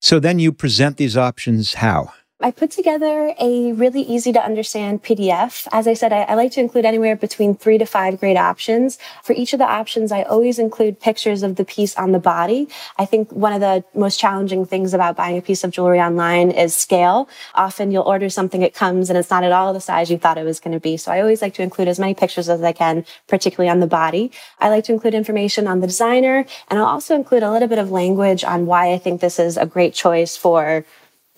So 0.00 0.18
then 0.18 0.40
you 0.40 0.50
present 0.50 0.96
these 0.96 1.16
options 1.16 1.74
how? 1.74 2.12
I 2.42 2.50
put 2.52 2.70
together 2.70 3.34
a 3.38 3.72
really 3.72 4.00
easy 4.00 4.32
to 4.32 4.42
understand 4.42 5.02
PDF. 5.02 5.68
As 5.72 5.86
I 5.86 5.92
said, 5.92 6.10
I, 6.10 6.22
I, 6.22 6.34
like 6.34 6.52
to 6.52 6.60
include 6.60 6.86
anywhere 6.86 7.14
between 7.14 7.54
three 7.54 7.76
to 7.76 7.84
five 7.84 8.18
great 8.18 8.38
options. 8.38 8.98
For 9.22 9.34
each 9.34 9.52
of 9.52 9.58
the 9.58 9.66
options, 9.66 10.10
I 10.10 10.22
always 10.22 10.58
include 10.58 11.00
pictures 11.00 11.42
of 11.42 11.56
the 11.56 11.66
piece 11.66 11.94
on 11.96 12.12
the 12.12 12.18
body. 12.18 12.66
I 12.96 13.04
think 13.04 13.30
one 13.30 13.52
of 13.52 13.60
the 13.60 13.84
most 13.94 14.18
challenging 14.18 14.64
things 14.64 14.94
about 14.94 15.16
buying 15.16 15.36
a 15.36 15.42
piece 15.42 15.64
of 15.64 15.70
jewelry 15.70 16.00
online 16.00 16.50
is 16.50 16.74
scale. 16.74 17.28
Often 17.54 17.90
you'll 17.90 18.04
order 18.04 18.30
something, 18.30 18.62
it 18.62 18.72
comes 18.72 19.10
and 19.10 19.18
it's 19.18 19.28
not 19.28 19.44
at 19.44 19.52
all 19.52 19.74
the 19.74 19.80
size 19.80 20.10
you 20.10 20.16
thought 20.16 20.38
it 20.38 20.44
was 20.44 20.60
going 20.60 20.72
to 20.72 20.80
be. 20.80 20.96
So 20.96 21.12
I 21.12 21.20
always 21.20 21.42
like 21.42 21.52
to 21.54 21.62
include 21.62 21.88
as 21.88 22.00
many 22.00 22.14
pictures 22.14 22.48
as 22.48 22.62
I 22.62 22.72
can, 22.72 23.04
particularly 23.28 23.68
on 23.68 23.80
the 23.80 23.86
body. 23.86 24.32
I 24.58 24.70
like 24.70 24.84
to 24.84 24.94
include 24.94 25.12
information 25.12 25.66
on 25.66 25.80
the 25.80 25.86
designer 25.86 26.46
and 26.68 26.78
I'll 26.78 26.86
also 26.86 27.14
include 27.14 27.42
a 27.42 27.52
little 27.52 27.68
bit 27.68 27.78
of 27.78 27.90
language 27.90 28.44
on 28.44 28.64
why 28.64 28.94
I 28.94 28.98
think 28.98 29.20
this 29.20 29.38
is 29.38 29.58
a 29.58 29.66
great 29.66 29.92
choice 29.92 30.38
for 30.38 30.86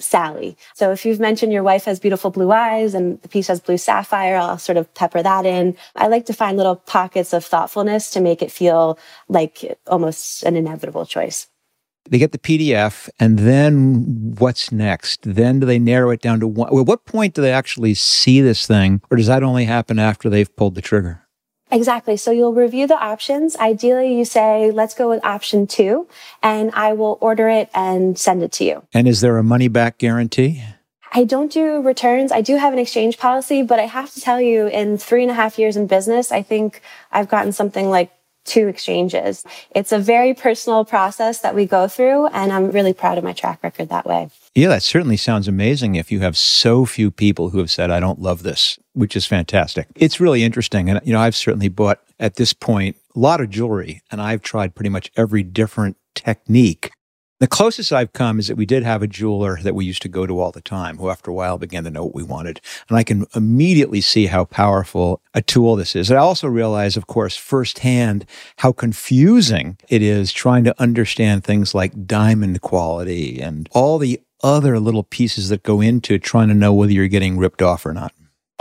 Sally. 0.02 0.56
So 0.75 0.93
if 0.93 1.04
you've 1.04 1.20
mentioned 1.20 1.52
your 1.52 1.62
wife 1.62 1.84
has 1.84 2.00
beautiful 2.00 2.31
blue 2.31 2.52
eyes 2.52 2.94
and 2.94 3.20
the 3.22 3.28
piece 3.28 3.49
has 3.49 3.60
blue 3.60 3.78
sapphire, 3.78 4.37
I'll 4.37 4.58
sort 4.58 4.78
of 4.78 4.93
pepper 4.94 5.22
that 5.22 5.46
in. 5.46 5.76
I 5.96 6.08
like 6.08 6.26
to 6.26 6.32
find 6.32 6.56
little 6.56 6.76
pockets 6.76 7.32
of 7.32 7.44
thoughtfulness 7.44 8.10
to 8.10 8.20
make 8.20 8.43
it 8.43 8.52
feel 8.52 8.99
like 9.28 9.78
almost 9.87 10.43
an 10.43 10.56
inevitable 10.56 11.06
choice. 11.06 11.46
They 12.10 12.19
get 12.19 12.32
the 12.32 12.38
PDF, 12.38 13.08
and 13.20 13.38
then 13.38 14.34
what's 14.38 14.72
next? 14.72 15.20
Then 15.22 15.60
do 15.60 15.66
they 15.66 15.78
narrow 15.78 16.10
it 16.10 16.20
down 16.20 16.40
to 16.40 16.49
one? 16.49 16.76
At 16.76 16.87
what 16.87 17.04
point 17.06 17.34
do 17.34 17.43
they 17.43 17.52
actually 17.52 17.94
see 17.94 18.40
this 18.40 18.66
thing, 18.66 19.02
or 19.08 19.16
does 19.16 19.28
that 19.28 19.44
only 19.44 19.66
happen 19.66 20.00
after 20.00 20.28
they've 20.28 20.54
pulled 20.56 20.75
the 20.75 20.82
trigger? 20.82 21.21
Exactly. 21.72 22.16
So 22.19 22.30
you'll 22.30 22.52
review 22.52 22.86
the 22.86 22.98
options. 22.98 23.56
Ideally, 23.56 24.16
you 24.16 24.24
say, 24.26 24.70
let's 24.70 24.94
go 24.94 25.08
with 25.08 25.24
option 25.24 25.66
two, 25.66 26.06
and 26.42 26.70
I 26.74 26.92
will 26.92 27.19
order 27.20 27.48
it 27.48 27.70
and 27.74 28.19
send 28.19 28.42
it 28.42 28.52
to 28.52 28.64
you. 28.64 28.84
And 28.92 29.08
is 29.08 29.22
there 29.22 29.38
a 29.38 29.42
money 29.42 29.69
back 29.69 29.98
guarantee? 29.98 30.62
I 31.14 31.24
don't 31.24 31.50
do 31.50 31.82
returns. 31.82 32.30
I 32.30 32.40
do 32.40 32.56
have 32.56 32.72
an 32.72 32.78
exchange 32.78 33.19
policy, 33.19 33.62
but 33.62 33.80
I 33.80 33.86
have 33.86 34.12
to 34.14 34.20
tell 34.20 34.40
you, 34.40 34.66
in 34.66 34.98
three 34.98 35.22
and 35.22 35.30
a 35.30 35.34
half 35.34 35.58
years 35.58 35.76
in 35.76 35.86
business, 35.86 36.30
I 36.30 36.42
think 36.42 36.80
I've 37.10 37.28
gotten 37.28 37.52
something 37.52 37.90
like 37.90 38.12
two 38.44 38.66
exchanges. 38.66 39.44
It's 39.75 39.92
a 39.92 39.98
very 39.98 40.34
personal 40.34 40.84
process 40.84 41.40
that 41.40 41.54
we 41.54 41.64
go 41.64 41.86
through, 41.86 42.26
and 42.28 42.52
I'm 42.52 42.70
really 42.70 42.92
proud 42.92 43.18
of 43.18 43.25
my 43.25 43.32
track 43.32 43.62
record 43.62 43.88
that 43.90 44.04
way. 44.04 44.30
Yeah, 44.54 44.68
that 44.68 44.82
certainly 44.82 45.16
sounds 45.16 45.49
amazing 45.49 45.94
if 45.94 46.11
you 46.11 46.20
have 46.20 46.37
so 46.37 46.85
few 46.85 47.11
people 47.11 47.50
who 47.50 47.58
have 47.58 47.70
said, 47.70 47.90
I 47.90 48.00
don't 48.00 48.20
love 48.20 48.42
this, 48.42 48.78
which 48.94 49.16
is 49.16 49.26
fantastic. 49.26 49.88
It's 49.96 50.20
really 50.20 50.42
interesting. 50.42 50.90
And, 50.90 51.00
you 51.04 51.12
know, 51.12 51.20
I've 51.20 51.37
certainly 51.37 51.68
bought 51.68 52.00
at 52.18 52.37
this 52.37 52.52
point 52.52 52.96
a 53.14 53.18
lot 53.18 53.40
of 53.40 53.50
jewelry, 53.50 54.02
and 54.11 54.20
I've 54.20 54.42
tried 54.42 54.75
pretty 54.75 54.90
much 54.90 55.11
every 55.16 55.42
different 55.42 55.96
technique 56.14 56.92
the 57.42 57.49
closest 57.49 57.92
I've 57.92 58.12
come 58.12 58.38
is 58.38 58.46
that 58.46 58.56
we 58.56 58.66
did 58.66 58.84
have 58.84 59.02
a 59.02 59.08
jeweler 59.08 59.58
that 59.62 59.75
we 59.75 59.84
used 59.84 60.02
to 60.02 60.08
go 60.08 60.28
to 60.28 60.38
all 60.38 60.52
the 60.52 60.61
time, 60.61 60.99
who 60.99 61.11
after 61.11 61.28
a 61.28 61.34
while 61.34 61.58
began 61.58 61.82
to 61.82 61.90
know 61.90 62.04
what 62.04 62.14
we 62.14 62.22
wanted. 62.22 62.61
And 62.88 62.96
I 62.96 63.02
can 63.02 63.26
immediately 63.34 64.00
see 64.00 64.26
how 64.26 64.44
powerful 64.44 65.20
a 65.34 65.42
tool 65.42 65.75
this 65.75 65.96
is. 65.96 66.12
I 66.12 66.18
also 66.18 66.46
realize, 66.46 66.96
of 66.96 67.08
course, 67.08 67.37
firsthand 67.37 68.26
how 68.58 68.70
confusing 68.70 69.76
it 69.88 70.02
is 70.02 70.32
trying 70.32 70.62
to 70.62 70.80
understand 70.80 71.42
things 71.42 71.75
like 71.75 72.06
diamond 72.06 72.61
quality 72.61 73.40
and 73.40 73.68
all 73.72 73.99
the 73.99 74.20
other 74.44 74.78
little 74.78 75.02
pieces 75.02 75.49
that 75.49 75.64
go 75.64 75.80
into 75.80 76.20
trying 76.20 76.46
to 76.46 76.54
know 76.54 76.72
whether 76.72 76.92
you're 76.92 77.08
getting 77.08 77.38
ripped 77.38 77.61
off 77.61 77.84
or 77.84 77.92
not. 77.92 78.12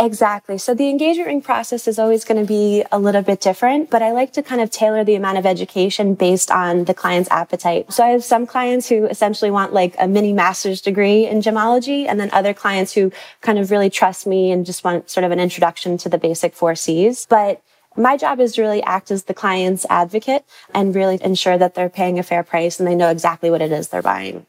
Exactly. 0.02 0.58
So 0.58 0.74
the 0.74 0.90
engagement 0.90 1.28
ring 1.28 1.42
process 1.44 1.88
is 1.88 2.00
always 2.00 2.26
going 2.26 2.42
to 2.42 2.48
be 2.48 2.84
a 2.92 2.98
little 2.98 3.22
bit 3.22 3.40
different, 3.40 3.92
but 3.92 4.02
I 4.02 4.12
like 4.14 4.34
to 4.34 4.42
kind 4.42 4.60
of 4.60 4.72
tailor 4.72 5.04
the 5.04 5.14
amount 5.14 5.38
of 5.38 5.46
education 5.46 6.16
based 6.16 6.50
on 6.50 6.86
the 6.86 6.94
client's 6.96 7.30
appetite. 7.30 7.94
So 7.94 8.04
I 8.04 8.10
have 8.10 8.24
some 8.24 8.48
clients 8.48 8.90
who 8.90 9.06
essentially 9.06 9.52
want 9.52 9.74
like 9.74 9.96
a 10.00 10.08
mini 10.08 10.34
master's 10.34 10.82
degree 10.82 11.28
in 11.28 11.42
gemology, 11.42 12.08
and 12.08 12.20
then 12.20 12.32
other 12.34 12.52
clients 12.52 12.94
who 12.94 13.12
kind 13.42 13.60
of 13.60 13.70
really 13.70 13.92
trust 13.92 14.26
me 14.26 14.52
and 14.52 14.66
just 14.66 14.84
want 14.84 15.12
sort 15.12 15.24
of 15.24 15.32
an 15.32 15.40
introduction 15.40 16.00
to 16.00 16.10
the 16.10 16.18
basic 16.18 16.56
four 16.56 16.74
C's. 16.74 17.28
But 17.30 17.62
my 17.96 18.18
job 18.18 18.40
is 18.40 18.54
to 18.54 18.64
really 18.64 18.82
act 18.82 19.12
as 19.12 19.26
the 19.26 19.36
client's 19.36 19.86
advocate 19.88 20.46
and 20.74 20.96
really 20.96 21.20
ensure 21.22 21.60
that 21.60 21.76
they're 21.76 21.90
paying 21.90 22.18
a 22.18 22.24
fair 22.24 22.42
price 22.42 22.80
and 22.80 22.88
they 22.88 22.96
know 22.96 23.10
exactly 23.10 23.52
what 23.52 23.62
it 23.62 23.72
is 23.72 23.90
they're 23.90 24.02
buying. 24.02 24.48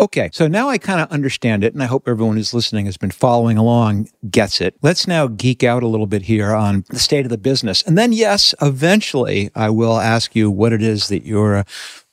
Okay, 0.00 0.28
so 0.32 0.48
now 0.48 0.68
I 0.68 0.78
kind 0.78 1.00
of 1.00 1.08
understand 1.12 1.62
it, 1.62 1.72
and 1.72 1.80
I 1.80 1.86
hope 1.86 2.08
everyone 2.08 2.36
who's 2.36 2.52
listening 2.52 2.86
has 2.86 2.96
been 2.96 3.12
following 3.12 3.56
along 3.56 4.08
gets 4.28 4.60
it. 4.60 4.74
Let's 4.82 5.06
now 5.06 5.28
geek 5.28 5.62
out 5.62 5.84
a 5.84 5.86
little 5.86 6.08
bit 6.08 6.22
here 6.22 6.52
on 6.52 6.84
the 6.90 6.98
state 6.98 7.24
of 7.24 7.30
the 7.30 7.38
business. 7.38 7.80
And 7.82 7.96
then, 7.96 8.12
yes, 8.12 8.56
eventually 8.60 9.50
I 9.54 9.70
will 9.70 10.00
ask 10.00 10.34
you 10.34 10.50
what 10.50 10.72
it 10.72 10.82
is 10.82 11.06
that 11.08 11.24
you're 11.24 11.58
uh, 11.58 11.64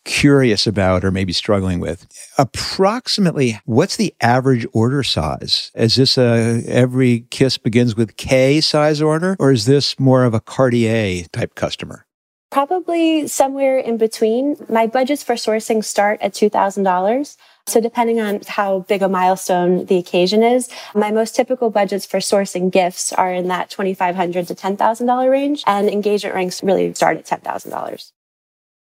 curious 0.06 0.68
about 0.68 1.04
or 1.04 1.10
maybe 1.10 1.34
struggling 1.34 1.80
with. 1.80 2.08
Approximately, 2.38 3.60
what's 3.66 3.96
the 3.96 4.14
average 4.22 4.68
order 4.74 5.02
size? 5.02 5.72
Is 5.74 5.96
this 5.96 6.20
a 6.20 6.64
every 6.68 7.22
kiss 7.32 7.58
begins 7.58 7.96
with 7.96 8.16
Kay 8.16 8.62
size 8.62 9.02
order, 9.02 9.36
or 9.40 9.52
is 9.52 9.66
this 9.66 10.00
more 10.00 10.24
of 10.24 10.36
a 10.36 10.40
Cartier 10.40 11.26
type 11.32 11.56
customer? 11.56 12.06
Probably 12.52 13.28
somewhere 13.28 13.80
in 13.80 13.98
between. 13.98 14.58
My 14.70 14.86
budgets 14.86 15.24
for 15.24 15.36
sourcing 15.36 15.84
start 15.84 16.22
at 16.22 16.34
$2,000. 16.34 17.38
So 17.68 17.80
depending 17.80 18.20
on 18.20 18.42
how 18.48 18.80
big 18.80 19.02
a 19.02 19.10
milestone 19.10 19.86
the 19.86 19.98
occasion 19.98 20.44
is, 20.44 20.70
my 20.94 21.12
most 21.12 21.36
typical 21.36 21.70
budgets 21.70 22.06
for 22.06 22.20
sourcing 22.20 22.72
gifts 22.72 23.14
are 23.14 23.34
in 23.34 23.48
that 23.48 23.70
2,500 23.70 24.48
to 24.48 24.56
$10,000 24.56 25.30
range 25.30 25.64
and 25.68 25.90
engagement 25.90 26.36
rings 26.36 26.62
really 26.64 26.94
start 26.94 27.18
at 27.18 27.44
$10,000. 27.44 28.12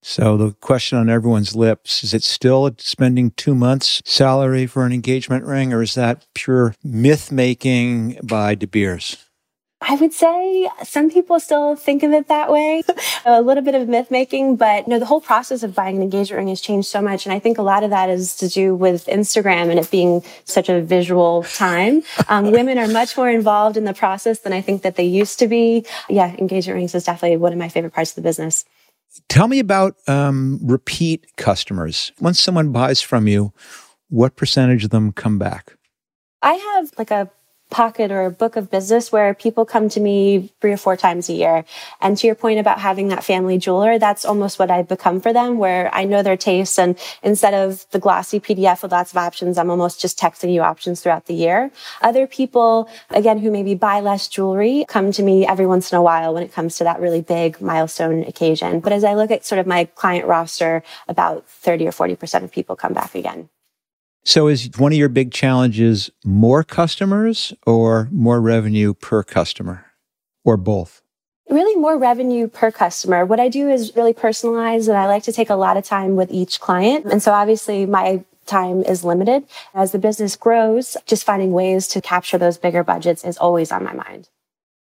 So 0.04 0.38
the 0.38 0.54
question 0.62 0.98
on 0.98 1.10
everyone's 1.10 1.56
lips 1.56 2.04
is 2.04 2.14
it 2.14 2.24
still 2.24 2.74
spending 2.78 3.32
two 3.32 3.56
months 3.56 4.02
salary 4.06 4.68
for 4.68 4.86
an 4.86 4.94
engagement 4.94 5.44
ring 5.44 5.74
or 5.74 5.82
is 5.82 5.96
that 5.96 6.26
pure 6.34 6.76
myth 6.84 7.32
making 7.32 8.20
by 8.24 8.56
De 8.56 8.68
Beers? 8.68 9.27
I 9.80 9.96
would 9.96 10.12
say 10.12 10.70
some 10.84 11.10
people 11.12 11.40
still 11.40 11.76
think 11.76 12.02
of 12.02 12.12
it 12.12 12.28
that 12.30 12.52
way. 12.52 12.82
a 13.26 13.42
little 13.42 13.64
bit 13.64 13.76
of 13.76 13.88
myth 13.88 14.10
making, 14.10 14.56
but 14.56 14.88
you 14.88 14.92
know, 14.92 15.00
the 15.00 15.06
whole 15.06 15.22
process 15.22 15.62
of 15.62 15.76
buying 15.76 15.98
an 15.98 16.02
engagement 16.02 16.40
ring 16.40 16.48
has 16.48 16.62
changed 16.62 16.88
so 16.88 17.00
much. 17.02 17.26
And 17.26 17.34
I 17.34 17.40
think 17.40 17.60
a 17.60 17.62
lot 17.62 17.84
of 17.84 17.92
that 17.92 18.10
is 18.10 18.36
to 18.38 18.50
do 18.50 18.74
with 18.74 19.06
Instagram 19.06 19.70
and 19.70 19.78
it 19.78 19.92
being 19.92 20.24
such 20.46 20.68
a 20.70 20.82
visual 20.82 21.44
time. 21.44 22.02
Um, 22.28 22.52
women 22.52 22.80
are 22.80 22.88
much 22.88 23.16
more 23.16 23.30
involved 23.30 23.78
in 23.78 23.86
the 23.86 23.94
process 23.94 24.40
than 24.40 24.52
I 24.52 24.62
think 24.62 24.82
that 24.82 24.96
they 24.96 25.06
used 25.06 25.38
to 25.40 25.48
be. 25.48 25.86
Yeah, 26.10 26.36
engagement 26.38 26.78
rings 26.78 26.96
is 26.96 27.04
definitely 27.04 27.38
one 27.38 27.54
of 27.54 27.60
my 27.60 27.70
favorite 27.70 27.94
parts 27.94 28.12
of 28.12 28.16
the 28.16 28.22
business. 28.22 28.66
Tell 29.30 29.48
me 29.48 29.60
about 29.60 29.96
um, 30.08 30.60
repeat 30.64 31.36
customers. 31.38 32.12
Once 32.20 32.40
someone 32.40 32.72
buys 32.72 33.02
from 33.02 33.28
you, 33.28 33.54
what 34.10 34.36
percentage 34.36 34.86
of 34.86 34.90
them 34.90 35.12
come 35.12 35.38
back? 35.38 35.76
I 36.42 36.54
have 36.54 36.92
like 36.98 37.12
a 37.12 37.30
pocket 37.70 38.12
or 38.12 38.26
a 38.26 38.32
book 38.32 38.56
of 38.56 38.72
business 38.72 39.12
where 39.12 39.34
people 39.34 39.66
come 39.66 39.90
to 39.90 40.00
me 40.00 40.52
three 40.62 40.72
or 40.72 40.78
four 40.78 40.96
times 40.96 41.30
a 41.30 41.34
year. 41.34 41.66
And 42.02 42.18
to 42.18 42.28
your 42.28 42.36
point 42.36 42.60
about 42.60 42.80
having 42.80 43.10
that 43.10 43.24
family 43.24 43.58
jeweler, 43.58 44.00
that's 44.00 44.26
almost 44.26 44.58
what 44.60 44.72
I've 44.72 44.88
become 44.88 45.20
for 45.20 45.34
them, 45.34 45.58
where 45.58 45.94
I 45.94 46.06
know 46.06 46.24
their 46.24 46.38
tastes. 46.38 46.80
And 46.80 46.98
instead 47.24 47.54
of 47.54 47.86
the 47.92 48.00
glossy 48.00 48.40
PDF 48.40 48.84
with 48.84 48.92
lots 48.92 49.12
of 49.12 49.18
options, 49.18 49.58
I'm 49.58 49.70
almost 49.70 50.00
just 50.00 50.18
texting 50.18 50.54
you 50.54 50.62
options 50.62 51.02
throughout 51.02 51.26
the 51.26 51.34
year. 51.34 51.72
Other 52.02 52.28
people, 52.28 52.90
again, 53.10 53.40
who 53.40 53.52
maybe 53.52 53.76
buy 53.76 54.00
less 54.00 54.28
jewelry 54.28 54.86
come 54.88 55.12
to 55.12 55.24
me 55.24 55.46
every 55.46 55.66
once 55.66 55.92
in 55.92 55.98
a 55.98 56.02
while 56.02 56.34
when 56.34 56.44
it 56.44 56.54
comes 56.54 56.78
to 56.78 56.84
that 56.86 57.00
really 57.00 57.22
big 57.22 57.60
milestone 57.62 58.24
occasion. 58.24 58.80
But 58.80 58.94
as 58.94 59.04
I 59.04 59.14
look 59.14 59.32
at 59.32 59.46
sort 59.46 59.60
of 59.60 59.68
my 59.68 59.86
client 59.86 60.26
roster, 60.26 60.84
about 61.08 61.48
30 61.48 61.88
or 61.88 61.92
40% 61.92 62.44
of 62.44 62.52
people 62.52 62.76
come 62.76 62.94
back 62.94 63.16
again. 63.16 63.50
So, 64.28 64.50
is 64.50 64.70
one 64.78 64.92
of 64.92 64.98
your 64.98 65.08
big 65.08 65.32
challenges 65.32 66.10
more 66.26 66.62
customers 66.62 67.54
or 67.66 68.10
more 68.12 68.42
revenue 68.42 68.94
per 68.94 69.24
customer 69.24 69.86
or 70.44 70.58
both? 70.58 71.02
Really, 71.50 71.80
more 71.80 71.98
revenue 71.98 72.50
per 72.50 72.70
customer. 72.70 73.26
What 73.26 73.40
I 73.40 73.48
do 73.48 73.70
is 73.70 73.96
really 73.96 74.12
personalized, 74.12 74.90
and 74.90 74.98
I 74.98 75.06
like 75.06 75.24
to 75.24 75.32
take 75.32 75.50
a 75.50 75.56
lot 75.56 75.78
of 75.78 75.86
time 75.86 76.18
with 76.18 76.30
each 76.30 76.60
client. 76.60 77.06
And 77.06 77.24
so, 77.24 77.32
obviously, 77.32 77.86
my 77.86 78.26
time 78.46 78.82
is 78.82 79.06
limited. 79.06 79.46
As 79.74 79.94
the 79.94 79.98
business 79.98 80.36
grows, 80.36 80.98
just 81.06 81.24
finding 81.24 81.54
ways 81.54 81.88
to 81.88 82.02
capture 82.02 82.38
those 82.38 82.58
bigger 82.58 82.84
budgets 82.84 83.24
is 83.24 83.38
always 83.38 83.72
on 83.72 83.86
my 83.86 83.94
mind. 83.94 84.28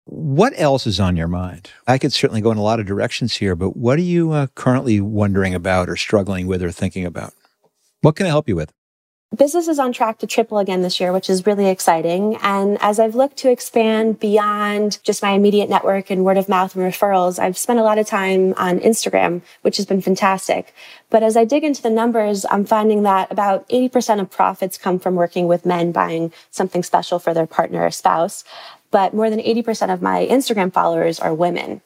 What 0.05 0.53
else 0.55 0.87
is 0.87 1.01
on 1.01 1.17
your 1.17 1.27
mind? 1.27 1.69
I 1.89 1.99
could 1.99 2.13
certainly 2.13 2.43
go 2.43 2.53
in 2.53 2.59
a 2.59 2.63
lot 2.63 2.79
of 2.79 2.87
directions 2.87 3.35
here, 3.35 3.57
but 3.57 3.77
what 3.77 3.99
are 3.99 4.03
you 4.03 4.31
uh, 4.31 4.47
currently 4.55 5.01
wondering 5.01 5.53
about 5.53 5.89
or 5.89 5.97
struggling 5.97 6.47
with 6.47 6.63
or 6.63 6.71
thinking 6.71 7.05
about? 7.05 7.35
What 8.03 8.15
can 8.15 8.27
I 8.27 8.29
help 8.29 8.49
you 8.49 8.55
with? 8.55 8.73
Business 9.37 9.69
is 9.69 9.79
on 9.79 9.93
track 9.93 10.19
to 10.19 10.27
triple 10.27 10.59
again 10.59 10.83
this 10.83 11.01
year, 11.01 11.13
which 11.13 11.31
is 11.31 11.47
really 11.47 11.69
exciting. 11.69 12.37
And 12.43 12.79
as 12.81 12.99
I've 12.99 13.15
looked 13.15 13.37
to 13.39 13.51
expand 13.51 14.21
beyond 14.21 14.99
just 15.03 15.23
my 15.23 15.31
immediate 15.31 15.71
network 15.71 16.11
and 16.11 16.25
word 16.25 16.37
of 16.37 16.49
mouth 16.49 16.77
and 16.77 16.85
referrals, 16.85 17.39
I've 17.39 17.57
spent 17.57 17.79
a 17.79 17.83
lot 17.83 17.99
of 17.99 18.07
time 18.07 18.55
on 18.57 18.81
Instagram, 18.81 19.43
which 19.63 19.77
has 19.79 19.87
been 19.87 20.03
fantastic. 20.03 20.75
But 21.11 21.23
as 21.23 21.37
I 21.37 21.45
dig 21.45 21.65
into 21.65 21.83
the 21.83 21.91
numbers, 21.91 22.45
I'm 22.51 22.65
finding 22.65 23.03
that 23.05 23.31
about 23.33 23.69
80% 23.69 24.21
of 24.21 24.31
profits 24.31 24.79
come 24.79 24.99
from 24.99 25.15
working 25.15 25.47
with 25.47 25.67
men 25.67 25.93
buying 25.93 26.33
something 26.51 26.83
special 26.83 27.19
for 27.19 27.33
their 27.33 27.47
partner 27.47 27.85
or 27.85 27.91
spouse. 27.91 28.45
But 28.91 29.15
more 29.15 29.31
than 29.31 29.41
80% 29.41 29.93
of 29.93 30.03
my 30.03 30.27
Instagram 30.27 30.73
followers 30.73 31.19
are 31.19 31.35
women. 31.35 31.81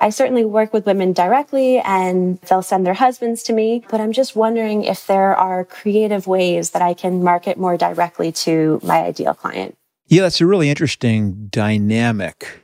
I 0.00 0.10
certainly 0.10 0.44
work 0.44 0.72
with 0.72 0.86
women 0.86 1.12
directly 1.12 1.78
and 1.78 2.38
they'll 2.42 2.62
send 2.62 2.86
their 2.86 2.94
husbands 2.94 3.42
to 3.44 3.52
me, 3.52 3.84
but 3.90 4.00
I'm 4.00 4.12
just 4.12 4.36
wondering 4.36 4.84
if 4.84 5.06
there 5.06 5.34
are 5.36 5.64
creative 5.64 6.26
ways 6.26 6.70
that 6.70 6.82
I 6.82 6.94
can 6.94 7.22
market 7.22 7.58
more 7.58 7.76
directly 7.76 8.30
to 8.32 8.80
my 8.84 8.98
ideal 8.98 9.34
client. 9.34 9.76
Yeah, 10.06 10.22
that's 10.22 10.40
a 10.40 10.46
really 10.46 10.70
interesting 10.70 11.48
dynamic. 11.48 12.62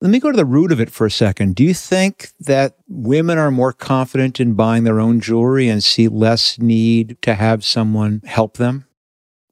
Let 0.00 0.10
me 0.10 0.20
go 0.20 0.30
to 0.30 0.36
the 0.36 0.44
root 0.44 0.72
of 0.72 0.80
it 0.80 0.90
for 0.90 1.06
a 1.06 1.10
second. 1.10 1.54
Do 1.54 1.62
you 1.62 1.74
think 1.74 2.30
that 2.40 2.76
women 2.88 3.38
are 3.38 3.50
more 3.50 3.72
confident 3.72 4.40
in 4.40 4.54
buying 4.54 4.84
their 4.84 4.98
own 4.98 5.20
jewelry 5.20 5.68
and 5.68 5.82
see 5.82 6.08
less 6.08 6.58
need 6.58 7.20
to 7.22 7.34
have 7.34 7.64
someone 7.64 8.22
help 8.24 8.56
them? 8.56 8.86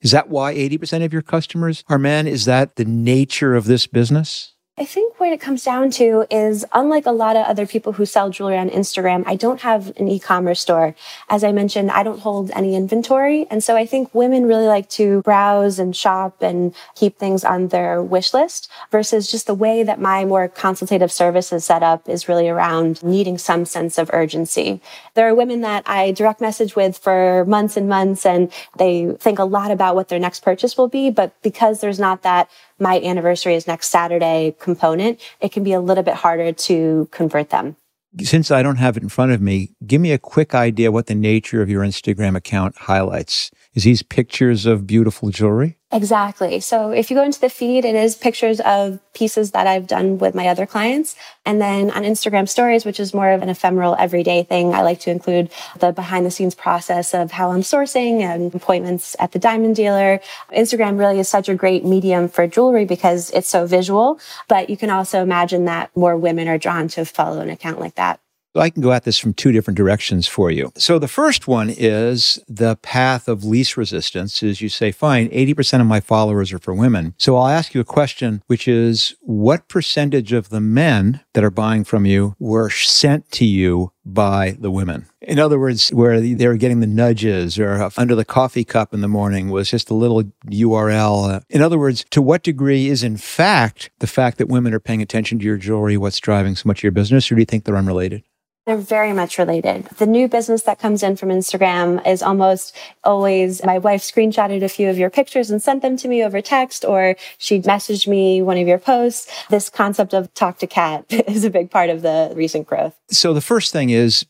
Is 0.01 0.13
that 0.13 0.29
why 0.29 0.55
80% 0.55 1.05
of 1.05 1.13
your 1.13 1.23
customers 1.23 1.85
are 1.89 1.99
men? 1.99 2.27
Is 2.27 2.47
that 2.47 2.77
the 2.77 2.85
nature 2.85 3.55
of 3.55 3.67
this 3.67 3.87
business? 3.87 4.55
I 4.81 4.87
think 4.87 5.21
what 5.21 5.31
it 5.31 5.43
comes 5.43 5.63
down 5.63 5.91
to 5.91 6.25
is 6.31 6.65
unlike 6.73 7.05
a 7.05 7.11
lot 7.11 7.37
of 7.37 7.45
other 7.45 7.67
people 7.67 7.93
who 7.93 8.07
sell 8.07 8.31
jewelry 8.31 8.57
on 8.57 8.71
Instagram, 8.71 9.25
I 9.27 9.37
don't 9.37 9.61
have 9.61 9.95
an 9.99 10.09
e-commerce 10.09 10.59
store. 10.59 10.95
As 11.29 11.45
I 11.45 11.53
mentioned, 11.53 11.91
I 11.91 12.03
don't 12.03 12.21
hold 12.21 12.51
any 12.53 12.75
inventory. 12.75 13.47
And 13.51 13.63
so 13.63 13.77
I 13.77 13.85
think 13.85 14.15
women 14.15 14.47
really 14.47 14.67
like 14.67 14.89
to 14.91 15.21
browse 15.21 15.79
and 15.79 15.95
shop 15.95 16.41
and 16.41 16.75
keep 16.95 17.19
things 17.19 17.45
on 17.45 17.69
their 17.69 18.03
wish 18.03 18.33
list 18.33 18.71
versus 18.91 19.31
just 19.31 19.47
the 19.47 19.53
way 19.53 19.83
that 19.83 20.01
my 20.01 20.25
more 20.25 20.49
consultative 20.49 21.13
service 21.13 21.53
is 21.53 21.63
set 21.63 21.83
up 21.83 22.09
is 22.09 22.27
really 22.27 22.49
around 22.49 23.03
needing 23.03 23.37
some 23.37 23.67
sense 23.67 23.99
of 23.99 24.09
urgency. 24.15 24.81
There 25.13 25.29
are 25.29 25.35
women 25.35 25.61
that 25.61 25.87
I 25.87 26.13
direct 26.13 26.41
message 26.41 26.75
with 26.75 26.97
for 26.97 27.45
months 27.45 27.77
and 27.77 27.87
months 27.87 28.25
and 28.25 28.51
they 28.79 29.15
think 29.21 29.39
a 29.39 29.45
lot 29.45 29.71
about 29.73 29.95
what 29.95 30.09
their 30.09 30.19
next 30.19 30.41
purchase 30.41 30.79
will 30.79 30.89
be. 30.89 31.11
But 31.11 31.35
because 31.43 31.83
there's 31.83 32.01
not 32.01 32.23
that 32.23 32.49
my 32.81 33.01
anniversary 33.01 33.55
is 33.55 33.67
next 33.67 33.89
Saturday 33.89 34.57
component, 34.59 35.21
it 35.41 35.53
can 35.53 35.63
be 35.63 35.73
a 35.73 35.81
little 35.81 36.03
bit 36.03 36.15
harder 36.15 36.53
to 36.53 37.09
convert 37.11 37.51
them. 37.51 37.77
Since 38.21 38.51
I 38.51 38.63
don't 38.63 38.77
have 38.77 38.97
it 38.97 39.03
in 39.05 39.09
front 39.09 39.33
of 39.33 39.41
me, 39.41 39.71
give 39.87 40.01
me 40.01 40.11
a 40.11 40.19
quick 40.19 40.55
idea 40.55 40.91
what 40.91 41.07
the 41.07 41.15
nature 41.15 41.63
of 41.63 41.71
your 41.71 41.85
Instagram 41.85 42.37
account 42.37 42.77
highlights. 42.77 43.53
Is 43.73 43.85
these 43.85 44.03
pictures 44.03 44.67
of 44.67 44.85
beautiful 44.85 45.31
jewelry? 45.31 45.79
Exactly. 45.93 46.59
So 46.59 46.91
if 46.91 47.09
you 47.09 47.17
go 47.17 47.23
into 47.23 47.41
the 47.41 47.49
feed, 47.49 47.85
it 47.85 47.95
is 47.95 48.17
pictures 48.17 48.59
of 48.61 48.99
pieces 49.13 49.53
that 49.53 49.69
I've 49.69 49.87
done 49.87 50.19
with 50.19 50.35
my 50.35 50.49
other 50.49 50.67
clients. 50.67 51.15
And 51.47 51.61
then 51.61 51.91
on 51.93 52.03
Instagram 52.03 52.49
stories, 52.49 52.85
which 52.85 52.99
is 52.99 53.15
more 53.15 53.31
of 53.31 53.43
an 53.43 53.49
ephemeral 53.49 53.95
everyday 53.97 54.43
thing, 54.43 54.75
I 54.75 54.83
like 54.83 54.99
to 55.01 55.11
include 55.11 55.51
the 55.79 55.93
behind 55.93 56.27
the 56.27 56.33
scenes 56.33 56.57
process 56.57 57.15
of 57.15 57.31
how 57.31 57.53
I'm 57.53 57.63
sourcing 57.63 58.23
and 58.23 58.53
appointments 58.53 59.15
at 59.21 59.31
the 59.33 59.39
diamond 59.39 59.77
dealer. 59.77 60.21
Instagram 60.53 60.99
really 60.99 61.21
is 61.21 61.29
such 61.29 61.49
a 61.49 61.55
great 61.55 61.85
medium 61.85 62.29
for 62.29 62.49
jewelry 62.49 62.85
because 62.85 63.31
it's 63.31 63.49
so 63.49 63.67
visual, 63.67 64.19
but 64.49 64.69
you 64.69 64.77
can 64.77 64.91
also 64.91 65.23
imagine 65.23 65.67
that 65.67 65.97
more 65.97 66.17
women 66.17 66.49
are 66.49 66.59
drawn 66.59 66.89
to 66.89 67.05
follow 67.05 67.41
an 67.41 67.51
account 67.51 67.79
like 67.79 67.95
that. 67.95 68.21
I 68.55 68.71
can 68.71 68.83
go 68.83 68.93
at 68.93 69.05
this 69.05 69.19
from 69.19 69.35
two 69.35 69.53
different 69.53 69.77
directions 69.77 70.27
for 70.27 70.51
you. 70.51 70.73
So 70.77 70.99
the 70.99 71.09
first 71.09 71.47
one 71.47 71.71
is 71.71 72.39
the 72.49 72.77
path 72.77 73.29
of 73.29 73.45
least 73.45 73.77
resistance 73.77 74.43
is 74.43 74.61
you 74.61 74.69
say, 74.69 74.91
fine, 74.91 75.29
80% 75.29 75.81
of 75.81 75.87
my 75.87 76.01
followers 76.01 76.53
are 76.53 76.59
for 76.59 76.75
women. 76.75 77.15
So 77.19 77.37
I'll 77.37 77.49
ask 77.49 77.75
you 77.75 77.81
a 77.81 77.85
question, 77.85 78.43
which 78.47 78.67
is 78.67 79.15
what 79.21 79.69
percentage 79.69 80.33
of 80.33 80.49
the 80.49 80.61
men 80.61 81.21
that 81.35 81.45
are 81.45 81.51
buying 81.51 81.85
from 81.85 82.07
you 82.07 82.35
were 82.39 82.71
sent 82.71 83.31
to 83.33 83.45
you 83.45 83.93
by 84.05 84.57
the 84.59 84.71
women? 84.71 85.07
In 85.23 85.39
other 85.39 85.59
words, 85.59 85.91
where 85.91 86.21
they 86.21 86.47
were 86.47 86.57
getting 86.57 86.81
the 86.81 86.87
nudges 86.87 87.59
or 87.59 87.91
under 87.97 88.15
the 88.15 88.25
coffee 88.25 88.65
cup 88.65 88.95
in 88.95 89.03
the 89.03 89.09
morning 89.09 89.51
was 89.51 89.71
just 89.71 89.91
a 89.91 89.95
little 89.95 90.23
URL. 90.47 91.43
In 91.51 91.61
other 91.61 91.79
words, 91.79 92.07
to 92.11 92.23
what 92.23 92.43
degree 92.43 92.89
is 92.89 93.03
in 93.03 93.17
fact 93.19 93.91
the 93.99 94.07
fact 94.07 94.39
that 94.39 94.49
women 94.49 94.73
are 94.73 94.81
paying 94.81 95.03
attention 95.03 95.39
to 95.39 95.45
your 95.45 95.59
jewelry 95.59 95.97
what's 95.97 96.19
driving 96.19 96.57
so 96.57 96.67
much 96.67 96.81
of 96.81 96.85
your 96.85 96.93
business, 96.93 97.31
or 97.31 97.35
do 97.35 97.41
you 97.41 97.47
think 97.47 97.65
they're 97.65 97.77
unrelated? 97.77 98.23
They're 98.67 98.77
very 98.77 99.13
much 99.13 99.39
related. 99.39 99.87
The 99.99 100.07
new 100.07 100.29
business 100.29 100.63
that 100.63 100.79
comes 100.79 101.03
in 101.03 101.17
from 101.17 101.31
Instagram 101.31 102.07
is 102.07 102.23
almost 102.23 102.77
always 103.03 103.65
my 103.65 103.79
wife 103.79 104.03
screenshotted 104.03 104.63
a 104.63 104.69
few 104.69 104.89
of 104.89 104.99
your 104.99 105.11
pictures 105.11 105.51
and 105.51 105.63
sent 105.63 105.83
them 105.83 105.97
to 105.97 106.09
me 106.09 106.23
over 106.23 106.41
text, 106.41 106.85
or 106.85 107.17
she 107.39 107.61
messaged 107.61 108.07
me 108.07 108.43
one 108.43 108.59
of 108.59 108.69
your 108.69 108.79
posts. 108.79 109.31
This 109.49 109.71
concept 109.71 110.15
of 110.15 110.33
talk 110.35 110.59
to 110.59 110.67
Kat 110.67 111.05
is 111.11 111.45
a 111.45 111.51
big 111.51 111.71
part 111.71 111.91
of 111.91 112.03
the 112.03 112.33
recent 112.37 112.67
growth. 112.67 112.95
So 113.11 113.35
the 113.35 113.41
first 113.41 113.73
thing 113.73 113.91
is 113.91 114.27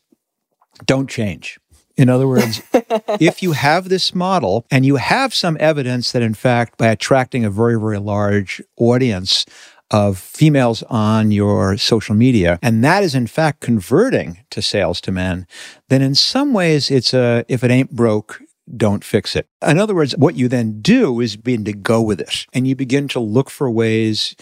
don't 0.85 1.09
change. 1.09 1.59
In 1.97 2.09
other 2.09 2.27
words, 2.27 2.61
if 3.19 3.43
you 3.43 3.51
have 3.51 3.89
this 3.89 4.15
model 4.15 4.65
and 4.71 4.85
you 4.85 4.95
have 4.95 5.33
some 5.33 5.57
evidence 5.59 6.11
that, 6.11 6.21
in 6.21 6.33
fact, 6.33 6.77
by 6.77 6.87
attracting 6.87 7.45
a 7.45 7.49
very, 7.49 7.79
very 7.79 7.99
large 7.99 8.61
audience, 8.77 9.45
of 9.91 10.17
females 10.17 10.83
on 10.83 11.31
your 11.31 11.77
social 11.77 12.15
media, 12.15 12.57
and 12.61 12.83
that 12.83 13.03
is 13.03 13.13
in 13.13 13.27
fact 13.27 13.59
converting 13.59 14.39
to 14.49 14.61
sales 14.61 15.01
to 15.01 15.11
men, 15.11 15.45
then 15.89 16.01
in 16.01 16.15
some 16.15 16.53
ways 16.53 16.89
it's 16.89 17.13
a 17.13 17.45
if 17.47 17.63
it 17.63 17.69
ain't 17.69 17.91
broke, 17.91 18.41
don't 18.75 19.03
fix 19.03 19.35
it. 19.35 19.47
In 19.65 19.77
other 19.77 19.93
words, 19.93 20.15
what 20.17 20.35
you 20.35 20.47
then 20.47 20.81
do 20.81 21.19
is 21.19 21.35
begin 21.35 21.65
to 21.65 21.73
go 21.73 22.01
with 22.01 22.21
it 22.21 22.45
and 22.53 22.67
you 22.67 22.75
begin 22.75 23.07
to 23.09 23.19
look 23.19 23.49
for 23.49 23.69
ways 23.69 24.35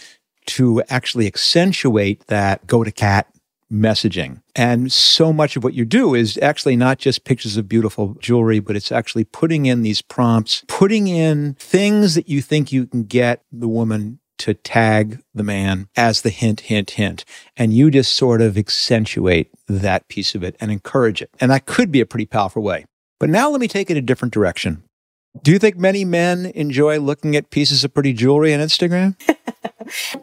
to 0.46 0.82
actually 0.88 1.26
accentuate 1.26 2.26
that 2.28 2.66
go 2.66 2.84
to 2.84 2.92
Kat 2.92 3.26
messaging. 3.72 4.42
And 4.56 4.92
so 4.92 5.32
much 5.32 5.56
of 5.56 5.64
what 5.64 5.74
you 5.74 5.84
do 5.84 6.14
is 6.14 6.38
actually 6.42 6.76
not 6.76 6.98
just 6.98 7.24
pictures 7.24 7.56
of 7.56 7.68
beautiful 7.68 8.14
jewelry, 8.20 8.60
but 8.60 8.76
it's 8.76 8.92
actually 8.92 9.24
putting 9.24 9.66
in 9.66 9.82
these 9.82 10.02
prompts, 10.02 10.64
putting 10.66 11.06
in 11.06 11.54
things 11.54 12.14
that 12.14 12.28
you 12.28 12.42
think 12.42 12.72
you 12.72 12.86
can 12.86 13.04
get 13.04 13.44
the 13.52 13.68
woman 13.68 14.18
to 14.38 14.54
tag 14.54 15.22
the 15.34 15.42
man 15.42 15.88
as 15.96 16.22
the 16.22 16.30
hint, 16.30 16.60
hint, 16.60 16.92
hint. 16.92 17.24
And 17.56 17.74
you 17.74 17.90
just 17.90 18.16
sort 18.16 18.40
of 18.40 18.56
accentuate 18.56 19.50
that 19.68 20.08
piece 20.08 20.34
of 20.34 20.42
it 20.42 20.56
and 20.60 20.70
encourage 20.70 21.20
it. 21.20 21.30
And 21.40 21.50
that 21.50 21.66
could 21.66 21.92
be 21.92 22.00
a 22.00 22.06
pretty 22.06 22.26
powerful 22.26 22.62
way. 22.62 22.86
But 23.18 23.28
now 23.28 23.50
let 23.50 23.60
me 23.60 23.68
take 23.68 23.90
it 23.90 23.98
a 23.98 24.02
different 24.02 24.32
direction. 24.32 24.82
Do 25.42 25.52
you 25.52 25.58
think 25.58 25.76
many 25.76 26.04
men 26.04 26.46
enjoy 26.46 26.98
looking 26.98 27.36
at 27.36 27.50
pieces 27.50 27.84
of 27.84 27.94
pretty 27.94 28.14
jewelry 28.14 28.52
on 28.54 28.60
Instagram? 28.60 29.14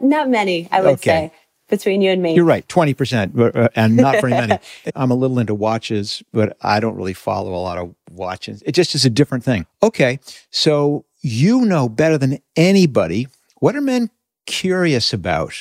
Not 0.00 0.28
many, 0.28 0.68
I 0.70 0.80
would 0.80 0.94
okay. 0.94 1.30
say 1.30 1.32
between 1.68 2.02
you 2.02 2.10
and 2.10 2.22
me. 2.22 2.34
You're 2.34 2.44
right, 2.44 2.66
20%, 2.68 3.56
uh, 3.56 3.68
and 3.76 3.96
not 3.96 4.20
very 4.20 4.32
many. 4.32 4.58
I'm 4.94 5.10
a 5.10 5.14
little 5.14 5.38
into 5.38 5.54
watches, 5.54 6.22
but 6.32 6.56
I 6.62 6.80
don't 6.80 6.96
really 6.96 7.14
follow 7.14 7.54
a 7.54 7.62
lot 7.62 7.78
of 7.78 7.94
watches. 8.10 8.62
It 8.66 8.72
just 8.72 8.94
is 8.94 9.04
a 9.04 9.10
different 9.10 9.44
thing. 9.44 9.66
Okay, 9.82 10.18
so 10.50 11.04
you 11.20 11.64
know 11.64 11.88
better 11.88 12.16
than 12.16 12.38
anybody 12.56 13.26
what 13.60 13.74
are 13.74 13.80
men 13.80 14.10
curious 14.46 15.12
about 15.12 15.54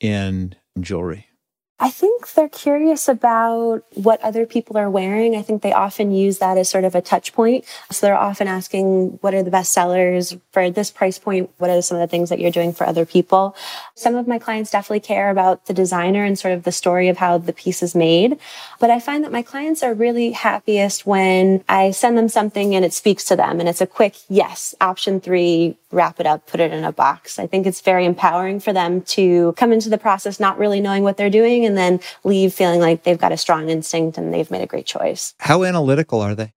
in 0.00 0.56
jewelry? 0.80 1.28
I 1.78 1.90
think 1.90 2.32
they're 2.32 2.48
curious 2.48 3.06
about 3.06 3.82
what 3.92 4.22
other 4.22 4.46
people 4.46 4.78
are 4.78 4.88
wearing. 4.88 5.36
I 5.36 5.42
think 5.42 5.60
they 5.60 5.74
often 5.74 6.10
use 6.10 6.38
that 6.38 6.56
as 6.56 6.70
sort 6.70 6.84
of 6.84 6.94
a 6.94 7.02
touch 7.02 7.34
point. 7.34 7.66
So 7.90 8.06
they're 8.06 8.16
often 8.16 8.48
asking, 8.48 9.18
what 9.20 9.34
are 9.34 9.42
the 9.42 9.50
best 9.50 9.72
sellers 9.72 10.34
for 10.52 10.70
this 10.70 10.90
price 10.90 11.18
point? 11.18 11.50
What 11.58 11.68
are 11.68 11.82
some 11.82 11.98
of 11.98 12.00
the 12.00 12.06
things 12.10 12.30
that 12.30 12.40
you're 12.40 12.50
doing 12.50 12.72
for 12.72 12.86
other 12.86 13.04
people? 13.04 13.54
Some 13.94 14.14
of 14.14 14.26
my 14.26 14.38
clients 14.38 14.70
definitely 14.70 15.00
care 15.00 15.28
about 15.28 15.66
the 15.66 15.74
designer 15.74 16.24
and 16.24 16.38
sort 16.38 16.54
of 16.54 16.62
the 16.62 16.72
story 16.72 17.08
of 17.08 17.18
how 17.18 17.36
the 17.36 17.52
piece 17.52 17.82
is 17.82 17.94
made. 17.94 18.38
But 18.80 18.88
I 18.88 18.98
find 18.98 19.22
that 19.24 19.32
my 19.32 19.42
clients 19.42 19.82
are 19.82 19.92
really 19.92 20.32
happiest 20.32 21.04
when 21.04 21.62
I 21.68 21.90
send 21.90 22.16
them 22.16 22.30
something 22.30 22.74
and 22.74 22.86
it 22.86 22.94
speaks 22.94 23.24
to 23.26 23.36
them 23.36 23.60
and 23.60 23.68
it's 23.68 23.82
a 23.82 23.86
quick 23.86 24.16
yes, 24.30 24.74
option 24.80 25.20
three, 25.20 25.76
wrap 25.90 26.20
it 26.20 26.26
up, 26.26 26.46
put 26.46 26.60
it 26.60 26.72
in 26.72 26.84
a 26.84 26.92
box. 26.92 27.38
I 27.38 27.46
think 27.46 27.66
it's 27.66 27.82
very 27.82 28.06
empowering 28.06 28.60
for 28.60 28.72
them 28.72 29.02
to 29.02 29.52
come 29.58 29.72
into 29.72 29.90
the 29.90 29.98
process 29.98 30.40
not 30.40 30.58
really 30.58 30.80
knowing 30.80 31.02
what 31.02 31.18
they're 31.18 31.28
doing 31.28 31.65
and 31.66 31.76
then 31.76 32.00
leave 32.24 32.54
feeling 32.54 32.80
like 32.80 33.02
they've 33.04 33.18
got 33.18 33.32
a 33.32 33.36
strong 33.36 33.68
instinct 33.68 34.18
and 34.18 34.32
they've 34.32 34.50
made 34.50 34.62
a 34.62 34.66
great 34.66 34.86
choice. 34.86 35.34
How 35.38 35.64
analytical 35.64 36.20
are 36.20 36.34
they? 36.34 36.52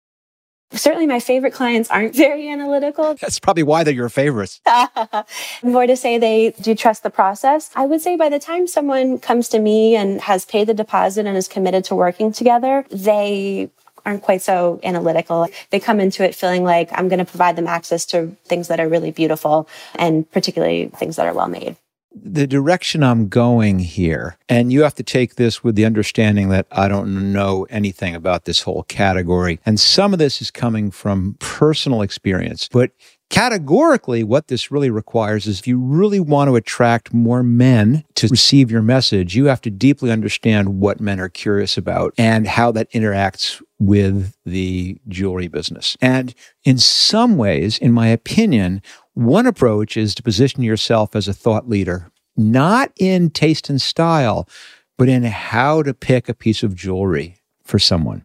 Certainly, 0.73 1.07
my 1.07 1.19
favorite 1.19 1.55
clients 1.55 1.91
aren't 1.91 2.15
very 2.27 2.49
analytical. 2.51 3.15
That's 3.15 3.41
probably 3.41 3.63
why 3.63 3.85
they're 3.85 3.95
your 3.95 4.11
favorites. 4.11 4.61
More 5.63 5.87
to 5.87 5.97
say, 5.97 6.19
they 6.19 6.51
do 6.61 6.75
trust 6.75 7.03
the 7.03 7.11
process. 7.11 7.71
I 7.75 7.87
would 7.87 8.03
say 8.03 8.17
by 8.17 8.29
the 8.29 8.39
time 8.39 8.67
someone 8.67 9.19
comes 9.19 9.49
to 9.51 9.59
me 9.59 9.97
and 9.97 10.21
has 10.21 10.45
paid 10.45 10.67
the 10.67 10.75
deposit 10.75 11.27
and 11.27 11.37
is 11.37 11.49
committed 11.49 11.85
to 11.87 11.95
working 11.95 12.33
together, 12.33 12.85
they 12.91 13.71
aren't 14.05 14.23
quite 14.23 14.43
so 14.43 14.79
analytical. 14.83 15.49
They 15.71 15.81
come 15.81 16.01
into 16.01 16.25
it 16.25 16.35
feeling 16.35 16.65
like 16.65 16.91
I'm 16.93 17.09
going 17.09 17.19
to 17.19 17.25
provide 17.25 17.57
them 17.57 17.67
access 17.67 18.05
to 18.07 18.37
things 18.45 18.69
that 18.69 18.81
are 18.81 18.89
really 18.89 19.11
beautiful 19.11 19.69
and 19.95 20.31
particularly 20.31 20.89
things 20.89 21.17
that 21.17 21.27
are 21.27 21.35
well 21.35 21.49
made 21.49 21.77
the 22.15 22.47
direction 22.47 23.03
I'm 23.03 23.29
going 23.29 23.81
here, 23.81 24.39
and 24.49 24.73
you 24.73 24.83
have 24.83 24.95
to 24.97 25.03
take 25.03 25.35
this 25.35 25.63
with 25.63 25.75
the 25.77 25.85
understanding 25.85 26.49
that 26.49 26.67
I 26.71 26.89
don't 26.89 27.33
know 27.33 27.67
anything 27.71 28.15
about 28.15 28.45
this 28.45 28.63
whole 28.63 28.85
category. 28.85 29.61
And 29.67 29.79
some 29.79 30.13
of 30.13 30.19
this 30.19 30.41
is 30.41 30.51
coming 30.51 30.91
from 30.91 31.37
personal 31.39 32.03
experience. 32.03 32.69
But 32.71 32.93
categorically, 33.31 34.25
what 34.25 34.49
this 34.49 34.71
really 34.71 34.91
requires 34.91 35.47
is 35.47 35.61
if 35.61 35.67
you 35.67 35.79
really 35.79 36.21
want 36.21 36.49
to 36.49 36.57
attract 36.57 37.13
more 37.13 37.43
men 37.43 38.05
to 38.15 38.29
receive 38.29 38.71
your 38.71 38.83
message, 38.83 39.37
you 39.37 39.45
have 39.47 39.61
to 39.63 39.71
deeply 39.71 40.11
understand 40.11 40.81
what 40.81 41.01
men 41.01 41.21
are 41.21 41.29
curious 41.29 41.77
about 41.77 42.15
and 42.17 42.47
how 42.47 42.73
that 42.73 42.91
interacts 42.93 43.63
with 43.79 44.35
the 44.45 44.99
jewelry 45.09 45.47
business. 45.47 45.97
And 46.01 46.35
in 46.65 46.79
some 46.79 47.37
ways, 47.37 47.79
in 47.79 47.93
my 47.93 48.09
opinion, 48.09 48.83
one 49.19 49.47
approach 49.47 49.97
is 49.97 50.15
to 50.15 50.23
position 50.23 50.63
yourself 50.63 51.17
as 51.17 51.27
a 51.27 51.35
thought 51.35 51.69
leader, 51.69 52.13
not 52.37 52.93
in 52.97 53.31
taste 53.31 53.69
and 53.69 53.83
style, 53.83 54.49
but 54.97 55.09
in 55.09 55.25
how 55.25 55.83
to 55.83 55.93
pick 55.93 56.29
a 56.29 56.35
piece 56.35 56.63
of 56.63 56.77
jewelry 56.77 57.41
for 57.65 57.81
someone. 57.81 58.25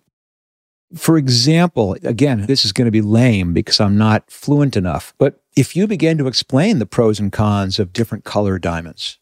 For 0.94 1.18
example, 1.18 1.98
again, 2.04 2.46
this 2.46 2.64
is 2.64 2.74
going 2.74 2.86
to 2.86 2.92
be 2.92 3.02
lame 3.02 3.54
because 3.54 3.80
I'm 3.80 3.98
not 3.98 4.30
fluent 4.30 4.78
enough, 4.78 5.16
but 5.18 5.42
if 5.56 5.76
you 5.76 5.88
begin 5.88 6.20
to 6.20 6.28
explain 6.28 6.78
the 6.78 6.86
pros 6.86 7.20
and 7.20 7.32
cons 7.32 7.80
of 7.80 7.92
different 7.92 8.24
color 8.24 8.60
diamonds, 8.60 9.18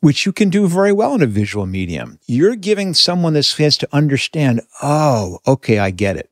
which 0.00 0.26
you 0.26 0.32
can 0.32 0.50
do 0.50 0.66
very 0.66 0.92
well 0.92 1.14
in 1.14 1.22
a 1.22 1.26
visual 1.26 1.66
medium, 1.66 2.18
you're 2.26 2.56
giving 2.56 2.92
someone 2.92 3.34
this 3.34 3.54
chance 3.54 3.78
to 3.78 3.88
understand, 3.92 4.62
oh, 4.82 5.38
okay, 5.46 5.78
I 5.78 5.92
get 5.92 6.16
it. 6.16 6.28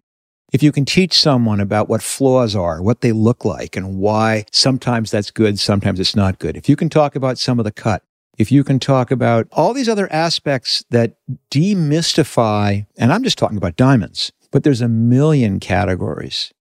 If 0.53 0.63
you 0.63 0.71
can 0.71 0.85
teach 0.85 1.19
someone 1.19 1.61
about 1.61 1.89
what 1.89 2.03
flaws 2.03 2.55
are, 2.55 2.81
what 2.81 3.01
they 3.01 3.13
look 3.13 3.45
like, 3.45 3.77
and 3.77 3.99
why 3.99 4.45
sometimes 4.53 5.11
that's 5.11 5.31
good, 5.33 5.59
sometimes 5.59 5.99
it's 5.99 6.15
not 6.15 6.39
good, 6.39 6.57
if 6.57 6.69
you 6.69 6.77
can 6.77 6.89
talk 6.89 7.17
about 7.17 7.39
some 7.39 7.59
of 7.59 7.65
the 7.65 7.73
cut, 7.73 8.03
if 8.39 8.53
you 8.53 8.63
can 8.63 8.79
talk 8.79 9.11
about 9.11 9.49
all 9.51 9.75
these 9.75 9.89
other 9.89 10.11
aspects 10.13 10.85
that 10.91 11.17
demystify, 11.51 12.87
and 12.97 13.13
I'm 13.13 13.25
just 13.25 13.39
talking 13.39 13.57
about 13.57 13.77
diamonds, 13.77 14.31
but 14.53 14.63
there's 14.63 14.81
a 14.81 14.89
million 14.89 15.59
categories. 15.59 16.53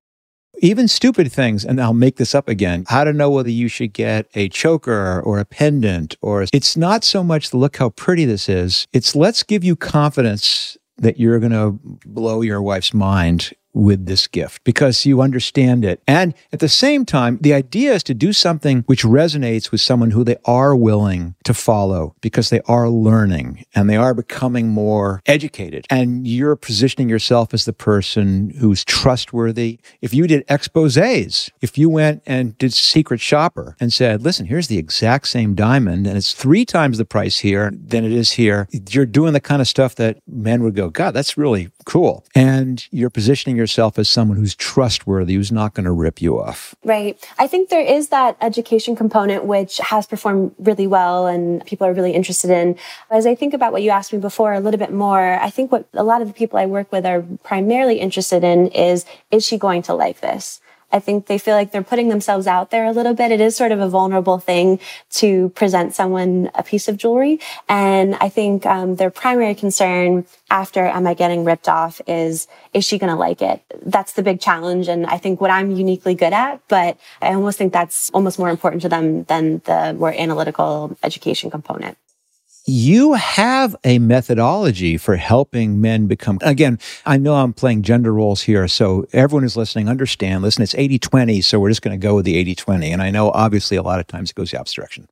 Even 0.60 0.88
stupid 0.88 1.32
things, 1.32 1.64
and 1.64 1.80
I'll 1.80 1.94
make 1.94 2.16
this 2.16 2.34
up 2.34 2.48
again. 2.48 2.86
How 2.88 3.04
to 3.04 3.14
know 3.14 3.30
whether 3.30 3.50
you 3.50 3.68
should 3.68 3.94
get 3.94 4.28
a 4.34 4.50
choker 4.50 5.22
or 5.22 5.38
a 5.38 5.46
pendant, 5.46 6.16
or 6.22 6.46
it's 6.52 6.78
not 6.78 7.04
so 7.04 7.24
much 7.24 7.50
the 7.50 7.58
look 7.58 7.78
how 7.78 7.90
pretty 7.90 8.26
this 8.26 8.48
is. 8.50 8.88
It's 8.94 9.16
let's 9.16 9.44
give 9.44 9.64
you 9.64 9.76
confidence 9.76 10.78
that 10.98 11.20
you're 11.20 11.40
going 11.40 11.52
to 11.52 11.78
blow 12.06 12.42
your 12.42 12.62
wife's 12.62 12.94
mind 12.94 13.52
with 13.76 14.06
this 14.06 14.26
gift 14.28 14.64
because 14.64 15.06
you 15.06 15.22
understand 15.22 15.86
it. 15.86 16.02
And 16.08 16.34
at 16.52 16.60
the 16.60 16.70
same 16.70 17.06
time, 17.06 17.38
the 17.42 17.54
idea 17.54 17.94
is 17.94 18.04
to 18.04 18.14
do 18.14 18.32
something 18.34 18.84
which 18.88 19.04
resonates 19.04 19.70
with 19.70 19.82
someone 19.82 20.12
who 20.12 20.24
they 20.24 20.38
are 20.46 20.76
willing 20.76 21.36
to 21.44 21.54
follow 21.54 22.16
because 22.22 22.50
they 22.50 22.62
are 22.62 22.90
learning 22.90 23.66
and 23.76 23.90
they 23.90 23.98
are 23.98 24.14
becoming 24.14 24.70
more 24.70 25.22
educated. 25.26 25.86
And 25.90 26.26
you're 26.26 26.56
positioning 26.56 27.10
yourself 27.10 27.54
as 27.54 27.66
the 27.66 27.74
person 27.74 28.52
who's 28.60 28.86
trustworthy. 28.86 29.80
If 30.02 30.14
you 30.14 30.26
did 30.26 30.48
exposés, 30.48 31.52
if 31.62 31.78
you 31.78 31.90
went 31.90 32.24
and 32.26 32.58
did 32.58 32.74
Secret 32.74 33.20
Shopper 33.20 33.76
and 33.80 33.92
said, 33.92 34.22
listen, 34.22 34.46
here's 34.46 34.68
the 34.68 34.78
exact 34.78 35.28
same 35.28 35.54
diamond 35.54 36.08
and 36.08 36.18
it's 36.18 36.34
three 36.34 36.64
times 36.64 36.98
the 36.98 37.06
price 37.06 37.40
here 37.40 37.74
than 37.76 38.06
it 38.06 38.14
is 38.14 38.32
here, 38.32 38.70
you're 38.90 39.06
doing 39.06 39.34
the 39.34 39.42
kind 39.42 39.62
of 39.62 39.68
stuff 39.68 39.96
that 39.96 40.20
men 40.26 40.64
would 40.64 40.76
go, 40.76 40.90
God, 40.90 41.12
that's 41.12 41.38
really 41.38 41.70
cool. 41.86 42.24
And 42.34 42.88
you're 42.92 43.10
positioning 43.10 43.58
yourself 43.58 43.65
as 43.98 44.10
someone 44.10 44.38
who's 44.38 44.56
trustworthy, 44.56 45.36
who's 45.36 45.52
not 45.52 45.74
going 45.74 45.86
to 45.86 45.92
rip 45.92 46.22
you 46.22 46.40
off. 46.40 46.76
Right. 46.84 47.18
I 47.40 47.48
think 47.48 47.70
there 47.70 47.82
is 47.86 48.10
that 48.10 48.38
education 48.42 48.96
component 48.96 49.46
which 49.46 49.78
has 49.78 50.06
performed 50.06 50.54
really 50.60 50.88
well 50.88 51.28
and 51.28 51.66
people 51.66 51.88
are 51.88 51.94
really 51.94 52.12
interested 52.12 52.52
in. 52.52 52.78
As 53.10 53.26
I 53.26 53.36
think 53.36 53.54
about 53.54 53.72
what 53.72 53.82
you 53.82 53.90
asked 53.90 54.14
me 54.14 54.20
before 54.20 54.54
a 54.54 54.60
little 54.60 54.80
bit 54.80 54.94
more, 54.94 55.40
I 55.40 55.50
think 55.50 55.72
what 55.72 55.88
a 55.94 56.04
lot 56.04 56.22
of 56.22 56.28
the 56.28 56.34
people 56.34 56.60
I 56.60 56.66
work 56.66 56.92
with 56.92 57.06
are 57.06 57.24
primarily 57.44 58.00
interested 58.00 58.44
in 58.44 58.68
is, 58.68 59.06
is 59.32 59.46
she 59.46 59.58
going 59.58 59.82
to 59.84 59.94
like 59.94 60.22
this? 60.22 60.62
I 60.96 61.00
think 61.00 61.26
they 61.26 61.38
feel 61.38 61.56
like 61.56 61.74
they're 61.74 61.84
putting 61.84 62.08
themselves 62.08 62.48
out 62.48 62.72
there 62.72 62.86
a 62.86 62.94
little 62.94 63.14
bit. 63.14 63.30
It 63.30 63.42
is 63.42 63.54
sort 63.54 63.74
of 63.74 63.82
a 63.82 63.90
vulnerable 63.90 64.40
thing 64.40 64.80
to 65.22 65.50
present 65.50 65.94
someone 65.94 66.50
a 66.56 66.64
piece 66.64 66.88
of 66.88 66.96
jewelry. 66.96 67.42
And 67.68 68.16
I 68.16 68.30
think 68.30 68.66
um, 68.66 68.96
their 68.96 69.10
primary 69.10 69.56
concern 69.56 70.26
after 70.50 70.86
am 70.86 71.06
I 71.06 71.14
getting 71.14 71.44
ripped 71.44 71.68
off 71.68 72.00
is, 72.08 72.48
is 72.74 72.86
she 72.86 72.98
going 72.98 73.12
to 73.12 73.20
like 73.20 73.42
it? 73.42 73.62
That's 73.86 74.14
the 74.14 74.24
big 74.24 74.40
challenge. 74.40 74.88
And 74.88 75.06
I 75.06 75.18
think 75.18 75.42
what 75.42 75.52
I'm 75.52 75.72
uniquely 75.72 76.16
good 76.16 76.32
at, 76.32 76.62
but 76.70 76.98
I 77.22 77.34
almost 77.34 77.58
think 77.58 77.74
that's 77.74 78.10
almost 78.12 78.40
more 78.40 78.50
important 78.50 78.82
to 78.84 78.90
them 78.90 79.26
than 79.26 79.62
the 79.66 79.94
more 80.00 80.14
analytical 80.14 80.98
education 81.04 81.52
component 81.52 81.98
you 82.66 83.14
have 83.14 83.76
a 83.84 84.00
methodology 84.00 84.98
for 84.98 85.16
helping 85.16 85.80
men 85.80 86.08
become 86.08 86.40
again 86.42 86.80
i 87.06 87.16
know 87.18 87.36
i'm 87.36 87.54
playing 87.54 87.82
gender 87.84 88.14
roles 88.14 88.42
here 88.42 88.68
so 88.68 89.06
everyone 89.14 89.44
who's 89.44 89.58
listening 89.58 89.88
understand 89.88 90.42
listen 90.42 90.64
it's 90.64 90.74
80-20 90.74 91.44
so 91.44 91.60
we're 91.60 91.70
just 91.70 91.82
going 91.82 92.00
to 92.00 92.04
go 92.04 92.16
with 92.16 92.26
the 92.26 92.56
80-20 92.56 92.86
and 92.86 93.02
i 93.02 93.12
know 93.12 93.30
obviously 93.32 93.78
a 93.78 93.84
lot 93.84 94.00
of 94.00 94.08
times 94.08 94.32
it 94.32 94.36
goes 94.36 94.52
the 94.52 94.60
opposite 94.60 94.76
direction 94.76 95.08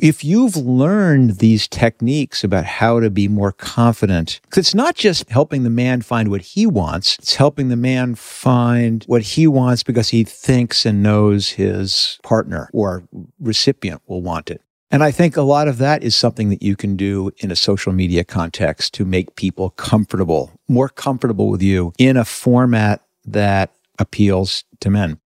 if 0.00 0.22
you've 0.22 0.56
learned 0.56 1.38
these 1.38 1.66
techniques 1.66 2.44
about 2.44 2.64
how 2.64 3.00
to 3.00 3.10
be 3.10 3.26
more 3.26 3.50
confident, 3.50 4.40
because 4.44 4.58
it's 4.58 4.74
not 4.76 4.94
just 4.94 5.28
helping 5.28 5.64
the 5.64 5.70
man 5.70 6.02
find 6.02 6.30
what 6.30 6.42
he 6.42 6.66
wants, 6.66 7.18
it's 7.18 7.34
helping 7.34 7.68
the 7.68 7.76
man 7.76 8.14
find 8.14 9.02
what 9.08 9.22
he 9.22 9.48
wants 9.48 9.82
because 9.82 10.10
he 10.10 10.22
thinks 10.22 10.86
and 10.86 11.02
knows 11.02 11.50
his 11.50 12.20
partner 12.22 12.70
or 12.72 13.02
recipient 13.40 14.00
will 14.06 14.22
want 14.22 14.50
it. 14.52 14.62
And 14.92 15.02
I 15.02 15.10
think 15.10 15.38
a 15.38 15.42
lot 15.42 15.68
of 15.68 15.78
that 15.78 16.02
is 16.02 16.14
something 16.14 16.50
that 16.50 16.62
you 16.62 16.76
can 16.76 16.96
do 16.96 17.30
in 17.38 17.50
a 17.50 17.56
social 17.56 17.94
media 17.94 18.24
context 18.24 18.92
to 18.94 19.06
make 19.06 19.36
people 19.36 19.70
comfortable, 19.70 20.52
more 20.68 20.90
comfortable 20.90 21.48
with 21.48 21.62
you 21.62 21.94
in 21.98 22.18
a 22.18 22.26
format 22.26 23.00
that 23.24 23.72
appeals 23.98 24.64
to 24.80 24.90
men. 24.90 25.18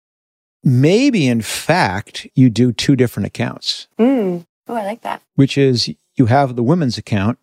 Maybe, 0.63 1.27
in 1.27 1.41
fact, 1.41 2.27
you 2.35 2.51
do 2.51 2.73
two 2.73 2.95
different 2.95 3.27
accounts. 3.27 3.89
Mm. 3.99 4.45
Oh, 4.69 4.75
I 4.75 4.85
like 4.85 5.01
that. 5.01 5.23
Which 5.35 5.57
is 5.57 5.91
you 6.17 6.27
have 6.27 6.57
the 6.57 6.63
women's 6.63 6.99
account, 6.99 7.39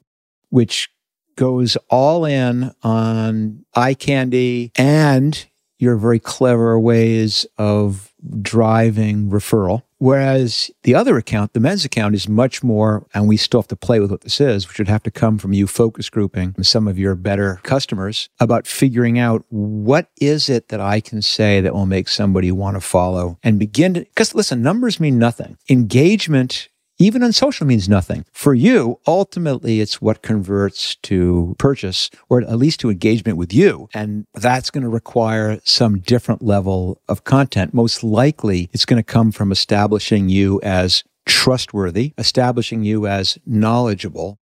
which 0.49 0.89
goes 1.35 1.75
all 1.89 2.25
in 2.25 2.71
on 2.83 3.65
eye 3.73 3.95
candy 3.95 4.71
and 4.75 5.47
your 5.79 5.95
very 5.97 6.19
clever 6.19 6.79
ways 6.79 7.47
of 7.57 8.13
driving 8.41 9.29
referral. 9.31 9.81
Whereas 10.01 10.71
the 10.81 10.95
other 10.95 11.15
account, 11.15 11.53
the 11.53 11.59
men's 11.59 11.85
account, 11.85 12.15
is 12.15 12.27
much 12.27 12.63
more, 12.63 13.05
and 13.13 13.27
we 13.27 13.37
still 13.37 13.61
have 13.61 13.67
to 13.67 13.75
play 13.75 13.99
with 13.99 14.09
what 14.09 14.21
this 14.21 14.41
is, 14.41 14.67
which 14.67 14.79
would 14.79 14.87
have 14.87 15.03
to 15.03 15.11
come 15.11 15.37
from 15.37 15.53
you 15.53 15.67
focus 15.67 16.09
grouping 16.09 16.55
some 16.63 16.87
of 16.87 16.97
your 16.97 17.13
better 17.13 17.59
customers 17.61 18.27
about 18.39 18.65
figuring 18.65 19.19
out 19.19 19.45
what 19.49 20.09
is 20.19 20.49
it 20.49 20.69
that 20.69 20.81
I 20.81 21.01
can 21.01 21.21
say 21.21 21.61
that 21.61 21.75
will 21.75 21.85
make 21.85 22.07
somebody 22.07 22.51
want 22.51 22.77
to 22.77 22.81
follow 22.81 23.37
and 23.43 23.59
begin 23.59 23.93
to, 23.93 23.99
because 23.99 24.33
listen, 24.33 24.63
numbers 24.63 24.99
mean 24.99 25.19
nothing. 25.19 25.59
Engagement 25.69 26.69
even 27.01 27.23
on 27.23 27.31
social 27.33 27.65
means 27.67 27.89
nothing. 27.89 28.25
For 28.31 28.53
you, 28.53 28.99
ultimately, 29.07 29.81
it's 29.81 30.01
what 30.01 30.21
converts 30.21 30.95
to 31.03 31.55
purchase 31.57 32.09
or 32.29 32.41
at 32.41 32.57
least 32.57 32.79
to 32.81 32.89
engagement 32.89 33.37
with 33.37 33.53
you. 33.53 33.89
And 33.93 34.25
that's 34.33 34.69
going 34.69 34.83
to 34.83 34.89
require 34.89 35.59
some 35.63 35.99
different 35.99 36.41
level 36.41 37.01
of 37.07 37.23
content. 37.23 37.73
Most 37.73 38.03
likely, 38.03 38.69
it's 38.73 38.85
going 38.85 39.01
to 39.01 39.03
come 39.03 39.31
from 39.31 39.51
establishing 39.51 40.29
you 40.29 40.59
as 40.61 41.03
trustworthy, 41.25 42.13
establishing 42.17 42.83
you 42.83 43.07
as 43.07 43.37
knowledgeable, 43.45 44.39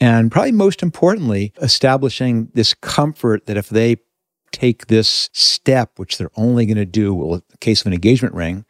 and 0.00 0.30
probably 0.30 0.52
most 0.52 0.82
importantly, 0.82 1.52
establishing 1.62 2.48
this 2.54 2.74
comfort 2.74 3.46
that 3.46 3.56
if 3.56 3.68
they 3.68 3.96
take 4.52 4.86
this 4.86 5.30
step, 5.32 5.92
which 5.96 6.18
they're 6.18 6.30
only 6.36 6.66
going 6.66 6.76
to 6.76 6.86
do, 6.86 7.14
well, 7.14 7.34
in 7.34 7.42
the 7.50 7.58
case 7.58 7.80
of 7.80 7.86
an 7.86 7.92
engagement 7.92 8.34
ring, 8.34 8.64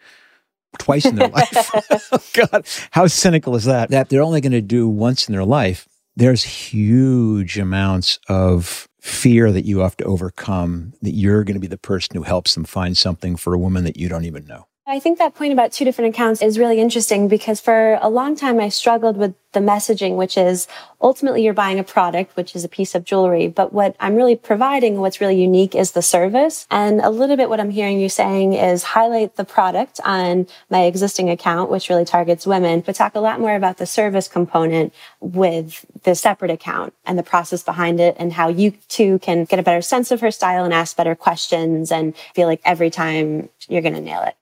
twice 0.79 1.05
in 1.05 1.17
their 1.17 1.29
life. 1.37 2.33
God, 2.35 2.67
how 2.91 3.07
cynical 3.07 3.57
is 3.57 3.65
that? 3.65 3.91
That 3.91 4.09
they're 4.09 4.23
only 4.23 4.41
going 4.41 4.53
to 4.53 4.63
do 4.63 4.89
once 4.89 5.29
in 5.29 5.33
their 5.33 5.45
life. 5.45 5.89
There's 6.17 6.45
huge 6.45 7.59
amounts 7.59 8.19
of 8.29 8.89
fear 9.01 9.53
that 9.53 9.67
you 9.67 9.81
have 9.81 9.97
to 9.99 10.05
overcome 10.05 10.95
that 11.03 11.13
you're 11.13 11.45
going 11.45 11.55
to 11.55 11.61
be 11.61 11.67
the 11.67 11.79
person 11.79 12.17
who 12.17 12.23
helps 12.23 12.55
them 12.55 12.65
find 12.65 12.97
something 12.97 13.37
for 13.37 13.55
a 13.55 13.59
woman 13.59 13.85
that 13.85 13.97
you 13.97 14.09
don't 14.09 14.25
even 14.25 14.47
know. 14.47 14.67
I 14.89 15.01
think 15.01 15.19
that 15.19 15.35
point 15.35 15.53
about 15.53 15.73
two 15.73 15.85
different 15.85 16.15
accounts 16.15 16.41
is 16.41 16.61
really 16.61 16.81
interesting 16.81 17.27
because 17.27 17.61
for 17.61 17.99
a 18.01 18.09
long 18.09 18.37
time 18.37 18.61
I 18.61 18.69
struggled 18.69 19.17
with 19.17 19.35
the 19.51 19.59
messaging, 19.59 20.15
which 20.15 20.39
is 20.39 20.69
ultimately 21.01 21.43
you're 21.43 21.55
buying 21.55 21.81
a 21.81 21.83
product, 21.83 22.37
which 22.37 22.55
is 22.55 22.63
a 22.63 22.69
piece 22.69 22.95
of 22.95 23.05
jewelry. 23.05 23.49
But 23.49 23.73
what 23.73 23.97
I'm 23.99 24.15
really 24.15 24.37
providing, 24.37 25.01
what's 25.01 25.21
really 25.21 25.43
unique 25.43 25.75
is 25.75 25.91
the 25.91 26.03
service. 26.03 26.69
And 26.71 27.01
a 27.01 27.11
little 27.11 27.37
bit 27.37 27.49
what 27.49 27.59
I'm 27.59 27.71
hearing 27.71 27.99
you 27.99 28.09
saying 28.09 28.53
is 28.53 28.85
highlight 28.85 29.35
the 29.35 29.45
product 29.45 29.99
on 30.05 30.47
my 30.71 30.83
existing 30.83 31.31
account, 31.31 31.69
which 31.69 31.89
really 31.89 32.05
targets 32.05 32.47
women, 32.47 32.79
but 32.79 32.95
talk 32.95 33.17
a 33.17 33.21
lot 33.21 33.41
more 33.41 33.57
about 33.57 33.79
the 33.79 33.87
service 33.87 34.29
component 34.29 34.95
with 35.19 35.85
the 36.05 36.15
separate 36.15 36.53
account 36.53 36.95
and 37.05 37.19
the 37.19 37.25
process 37.25 37.65
behind 37.65 37.99
it 37.99 38.15
and 38.21 38.35
how 38.35 38.47
you 38.47 38.71
too 38.87 39.19
can 39.19 39.47
get 39.47 39.59
a 39.59 39.65
better 39.65 39.83
sense 39.83 40.13
of 40.13 40.21
her 40.21 40.31
style 40.31 40.65
and 40.65 40.73
ask 40.73 40.97
better 40.97 41.17
questions 41.17 41.91
and 41.91 42.17
feel 42.37 42.47
like 42.47 42.61
every 42.65 42.89
time 42.89 43.49
you're 43.69 43.83
going 43.83 43.93
to 43.93 44.01
nail 44.01 44.23
it. 44.23 44.37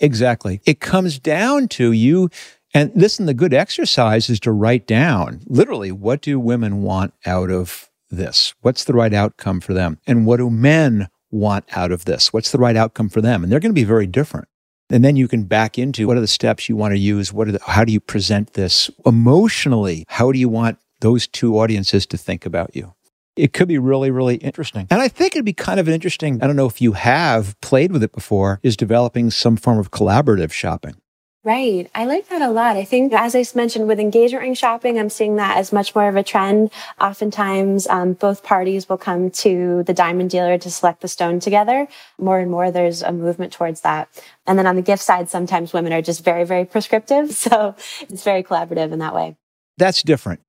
Exactly. 0.00 0.60
It 0.64 0.80
comes 0.80 1.18
down 1.18 1.68
to 1.68 1.92
you. 1.92 2.30
And 2.74 2.92
listen, 2.94 3.26
the 3.26 3.34
good 3.34 3.54
exercise 3.54 4.28
is 4.28 4.40
to 4.40 4.52
write 4.52 4.86
down 4.86 5.40
literally 5.46 5.90
what 5.90 6.20
do 6.20 6.38
women 6.38 6.82
want 6.82 7.14
out 7.24 7.50
of 7.50 7.88
this? 8.10 8.54
What's 8.60 8.84
the 8.84 8.92
right 8.92 9.12
outcome 9.12 9.60
for 9.60 9.72
them? 9.74 9.98
And 10.06 10.26
what 10.26 10.36
do 10.36 10.50
men 10.50 11.08
want 11.30 11.64
out 11.76 11.92
of 11.92 12.04
this? 12.04 12.32
What's 12.32 12.52
the 12.52 12.58
right 12.58 12.76
outcome 12.76 13.08
for 13.08 13.20
them? 13.20 13.42
And 13.42 13.52
they're 13.52 13.60
going 13.60 13.74
to 13.74 13.80
be 13.80 13.84
very 13.84 14.06
different. 14.06 14.48
And 14.90 15.04
then 15.04 15.16
you 15.16 15.28
can 15.28 15.44
back 15.44 15.78
into 15.78 16.06
what 16.06 16.16
are 16.16 16.22
the 16.22 16.26
steps 16.26 16.68
you 16.68 16.76
want 16.76 16.92
to 16.92 16.98
use? 16.98 17.32
What 17.32 17.48
are 17.48 17.52
the, 17.52 17.60
how 17.62 17.84
do 17.84 17.92
you 17.92 18.00
present 18.00 18.54
this 18.54 18.90
emotionally? 19.04 20.04
How 20.08 20.32
do 20.32 20.38
you 20.38 20.48
want 20.48 20.78
those 21.00 21.26
two 21.26 21.58
audiences 21.58 22.06
to 22.06 22.16
think 22.16 22.46
about 22.46 22.74
you? 22.74 22.94
It 23.38 23.52
could 23.52 23.68
be 23.68 23.78
really, 23.78 24.10
really 24.10 24.36
interesting. 24.36 24.86
And 24.90 25.00
I 25.00 25.08
think 25.08 25.34
it'd 25.34 25.44
be 25.44 25.52
kind 25.52 25.80
of 25.80 25.88
an 25.88 25.94
interesting, 25.94 26.42
I 26.42 26.46
don't 26.46 26.56
know 26.56 26.66
if 26.66 26.80
you 26.80 26.92
have 26.92 27.58
played 27.60 27.92
with 27.92 28.02
it 28.02 28.12
before, 28.12 28.60
is 28.62 28.76
developing 28.76 29.30
some 29.30 29.56
form 29.56 29.78
of 29.78 29.90
collaborative 29.90 30.52
shopping. 30.52 30.96
Right. 31.44 31.88
I 31.94 32.04
like 32.04 32.28
that 32.28 32.42
a 32.42 32.50
lot. 32.50 32.76
I 32.76 32.84
think, 32.84 33.12
as 33.12 33.34
I 33.34 33.44
mentioned, 33.54 33.86
with 33.86 34.00
engagement 34.00 34.42
ring 34.42 34.54
shopping, 34.54 34.98
I'm 34.98 35.08
seeing 35.08 35.36
that 35.36 35.56
as 35.56 35.72
much 35.72 35.94
more 35.94 36.08
of 36.08 36.16
a 36.16 36.22
trend. 36.22 36.70
Oftentimes, 37.00 37.86
um, 37.86 38.14
both 38.14 38.42
parties 38.42 38.88
will 38.88 38.98
come 38.98 39.30
to 39.30 39.84
the 39.84 39.94
diamond 39.94 40.30
dealer 40.30 40.58
to 40.58 40.70
select 40.70 41.00
the 41.00 41.08
stone 41.08 41.38
together. 41.38 41.86
More 42.18 42.40
and 42.40 42.50
more, 42.50 42.70
there's 42.70 43.02
a 43.02 43.12
movement 43.12 43.52
towards 43.52 43.82
that. 43.82 44.08
And 44.46 44.58
then 44.58 44.66
on 44.66 44.76
the 44.76 44.82
gift 44.82 45.02
side, 45.02 45.30
sometimes 45.30 45.72
women 45.72 45.92
are 45.92 46.02
just 46.02 46.24
very, 46.24 46.44
very 46.44 46.64
prescriptive. 46.64 47.30
So 47.48 47.76
it's 48.00 48.24
very 48.24 48.42
collaborative 48.42 48.92
in 48.92 48.98
that 48.98 49.14
way. 49.14 49.36
That's 49.78 50.02
different. 50.02 50.40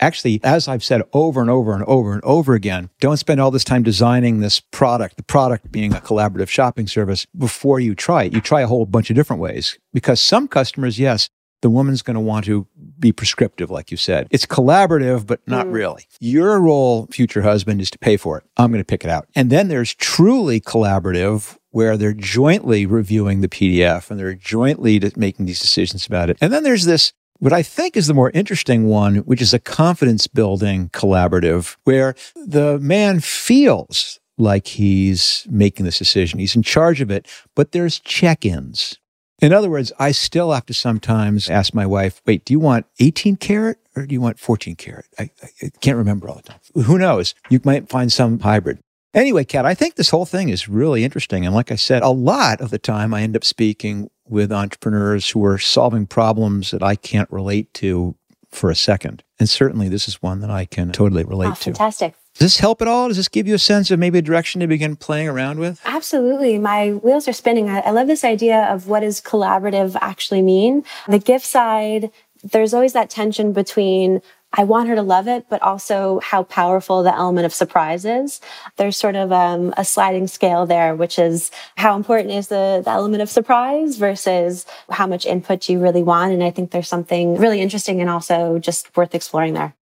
Actually, 0.00 0.40
as 0.42 0.66
I've 0.66 0.82
said 0.82 1.02
over 1.12 1.40
and 1.40 1.50
over 1.50 1.74
and 1.74 1.84
over 1.84 2.12
and 2.12 2.24
over 2.24 2.54
again, 2.54 2.90
don't 3.00 3.18
spend 3.18 3.40
all 3.40 3.50
this 3.50 3.64
time 3.64 3.82
designing 3.82 4.40
this 4.40 4.60
product, 4.60 5.16
the 5.16 5.22
product 5.22 5.70
being 5.70 5.94
a 5.94 6.00
collaborative 6.00 6.48
shopping 6.48 6.86
service, 6.86 7.26
before 7.36 7.78
you 7.78 7.94
try 7.94 8.24
it. 8.24 8.32
You 8.32 8.40
try 8.40 8.62
a 8.62 8.66
whole 8.66 8.86
bunch 8.86 9.10
of 9.10 9.16
different 9.16 9.42
ways 9.42 9.78
because 9.92 10.20
some 10.20 10.48
customers, 10.48 10.98
yes, 10.98 11.28
the 11.62 11.70
woman's 11.70 12.00
going 12.00 12.14
to 12.14 12.20
want 12.20 12.46
to 12.46 12.66
be 12.98 13.12
prescriptive, 13.12 13.70
like 13.70 13.90
you 13.90 13.96
said. 13.98 14.26
It's 14.30 14.46
collaborative, 14.46 15.26
but 15.26 15.40
not 15.46 15.66
mm. 15.66 15.72
really. 15.74 16.04
Your 16.18 16.58
role, 16.60 17.06
future 17.10 17.42
husband, 17.42 17.82
is 17.82 17.90
to 17.90 17.98
pay 17.98 18.16
for 18.16 18.38
it. 18.38 18.44
I'm 18.56 18.70
going 18.70 18.80
to 18.80 18.86
pick 18.86 19.04
it 19.04 19.10
out. 19.10 19.28
And 19.34 19.50
then 19.50 19.68
there's 19.68 19.94
truly 19.94 20.60
collaborative, 20.60 21.58
where 21.70 21.96
they're 21.96 22.12
jointly 22.12 22.84
reviewing 22.86 23.40
the 23.40 23.48
PDF 23.48 24.10
and 24.10 24.18
they're 24.18 24.34
jointly 24.34 25.00
making 25.16 25.46
these 25.46 25.60
decisions 25.60 26.06
about 26.06 26.30
it. 26.30 26.36
And 26.40 26.52
then 26.52 26.62
there's 26.62 26.84
this 26.84 27.12
what 27.40 27.52
I 27.52 27.62
think 27.62 27.96
is 27.96 28.06
the 28.06 28.14
more 28.14 28.30
interesting 28.30 28.86
one, 28.86 29.16
which 29.16 29.42
is 29.42 29.52
a 29.52 29.58
confidence 29.58 30.26
building 30.26 30.90
collaborative 30.90 31.76
where 31.84 32.14
the 32.36 32.78
man 32.78 33.20
feels 33.20 34.20
like 34.38 34.68
he's 34.68 35.46
making 35.50 35.84
this 35.84 35.98
decision. 35.98 36.38
He's 36.38 36.56
in 36.56 36.62
charge 36.62 37.00
of 37.00 37.10
it, 37.10 37.26
but 37.56 37.72
there's 37.72 37.98
check 37.98 38.44
ins. 38.44 38.98
In 39.40 39.54
other 39.54 39.70
words, 39.70 39.90
I 39.98 40.12
still 40.12 40.52
have 40.52 40.66
to 40.66 40.74
sometimes 40.74 41.48
ask 41.48 41.72
my 41.72 41.86
wife, 41.86 42.20
wait, 42.26 42.44
do 42.44 42.52
you 42.52 42.60
want 42.60 42.86
18 43.00 43.36
karat 43.36 43.78
or 43.96 44.06
do 44.06 44.12
you 44.12 44.20
want 44.20 44.38
14 44.38 44.76
karat? 44.76 45.06
I, 45.18 45.30
I 45.62 45.70
can't 45.80 45.96
remember 45.96 46.28
all 46.28 46.36
the 46.36 46.42
time. 46.42 46.60
Who 46.84 46.98
knows? 46.98 47.34
You 47.48 47.60
might 47.64 47.88
find 47.88 48.12
some 48.12 48.40
hybrid. 48.40 48.80
Anyway, 49.12 49.44
Kat, 49.44 49.66
I 49.66 49.74
think 49.74 49.96
this 49.96 50.10
whole 50.10 50.26
thing 50.26 50.50
is 50.50 50.68
really 50.68 51.02
interesting. 51.02 51.44
And 51.44 51.54
like 51.54 51.72
I 51.72 51.76
said, 51.76 52.02
a 52.02 52.10
lot 52.10 52.60
of 52.60 52.70
the 52.70 52.78
time 52.78 53.12
I 53.12 53.22
end 53.22 53.34
up 53.34 53.44
speaking 53.44 54.08
with 54.30 54.52
entrepreneurs 54.52 55.28
who 55.30 55.44
are 55.44 55.58
solving 55.58 56.06
problems 56.06 56.70
that 56.70 56.82
I 56.82 56.94
can't 56.94 57.30
relate 57.30 57.72
to 57.74 58.14
for 58.50 58.70
a 58.70 58.74
second. 58.76 59.22
And 59.38 59.48
certainly 59.48 59.88
this 59.88 60.08
is 60.08 60.22
one 60.22 60.40
that 60.40 60.50
I 60.50 60.64
can 60.64 60.92
totally 60.92 61.24
relate 61.24 61.50
oh, 61.50 61.54
to. 61.54 61.64
Fantastic. 61.64 62.14
Does 62.34 62.46
this 62.46 62.58
help 62.58 62.80
at 62.80 62.88
all? 62.88 63.08
Does 63.08 63.16
this 63.16 63.28
give 63.28 63.46
you 63.46 63.54
a 63.54 63.58
sense 63.58 63.90
of 63.90 63.98
maybe 63.98 64.18
a 64.18 64.22
direction 64.22 64.60
to 64.60 64.66
begin 64.66 64.96
playing 64.96 65.28
around 65.28 65.58
with? 65.58 65.80
Absolutely. 65.84 66.58
My 66.58 66.92
wheels 66.92 67.26
are 67.28 67.32
spinning. 67.32 67.68
I, 67.68 67.80
I 67.80 67.90
love 67.90 68.06
this 68.06 68.24
idea 68.24 68.64
of 68.72 68.86
what 68.86 69.00
does 69.00 69.20
collaborative 69.20 69.96
actually 70.00 70.42
mean. 70.42 70.84
The 71.08 71.18
gift 71.18 71.44
side, 71.44 72.10
there's 72.42 72.72
always 72.72 72.92
that 72.92 73.10
tension 73.10 73.52
between 73.52 74.22
I 74.52 74.64
want 74.64 74.88
her 74.88 74.96
to 74.96 75.02
love 75.02 75.28
it, 75.28 75.46
but 75.48 75.62
also 75.62 76.20
how 76.20 76.42
powerful 76.42 77.02
the 77.02 77.14
element 77.14 77.46
of 77.46 77.54
surprise 77.54 78.04
is. 78.04 78.40
There's 78.76 78.96
sort 78.96 79.14
of 79.14 79.30
um, 79.30 79.72
a 79.76 79.84
sliding 79.84 80.26
scale 80.26 80.66
there, 80.66 80.94
which 80.96 81.18
is 81.18 81.50
how 81.76 81.96
important 81.96 82.34
is 82.34 82.48
the, 82.48 82.82
the 82.84 82.90
element 82.90 83.22
of 83.22 83.30
surprise 83.30 83.96
versus 83.96 84.66
how 84.90 85.06
much 85.06 85.24
input 85.24 85.68
you 85.68 85.78
really 85.78 86.02
want. 86.02 86.32
And 86.32 86.42
I 86.42 86.50
think 86.50 86.72
there's 86.72 86.88
something 86.88 87.36
really 87.36 87.60
interesting 87.60 88.00
and 88.00 88.10
also 88.10 88.58
just 88.58 88.96
worth 88.96 89.14
exploring 89.14 89.54
there. 89.54 89.74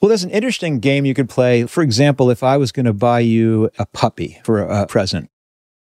Well, 0.00 0.08
there's 0.08 0.24
an 0.24 0.30
interesting 0.30 0.78
game 0.78 1.04
you 1.04 1.14
could 1.14 1.28
play. 1.28 1.66
For 1.66 1.82
example, 1.82 2.30
if 2.30 2.42
I 2.42 2.56
was 2.56 2.70
going 2.72 2.86
to 2.86 2.92
buy 2.92 3.20
you 3.20 3.70
a 3.78 3.86
puppy 3.86 4.40
for 4.44 4.60
a 4.60 4.86
present, 4.86 5.30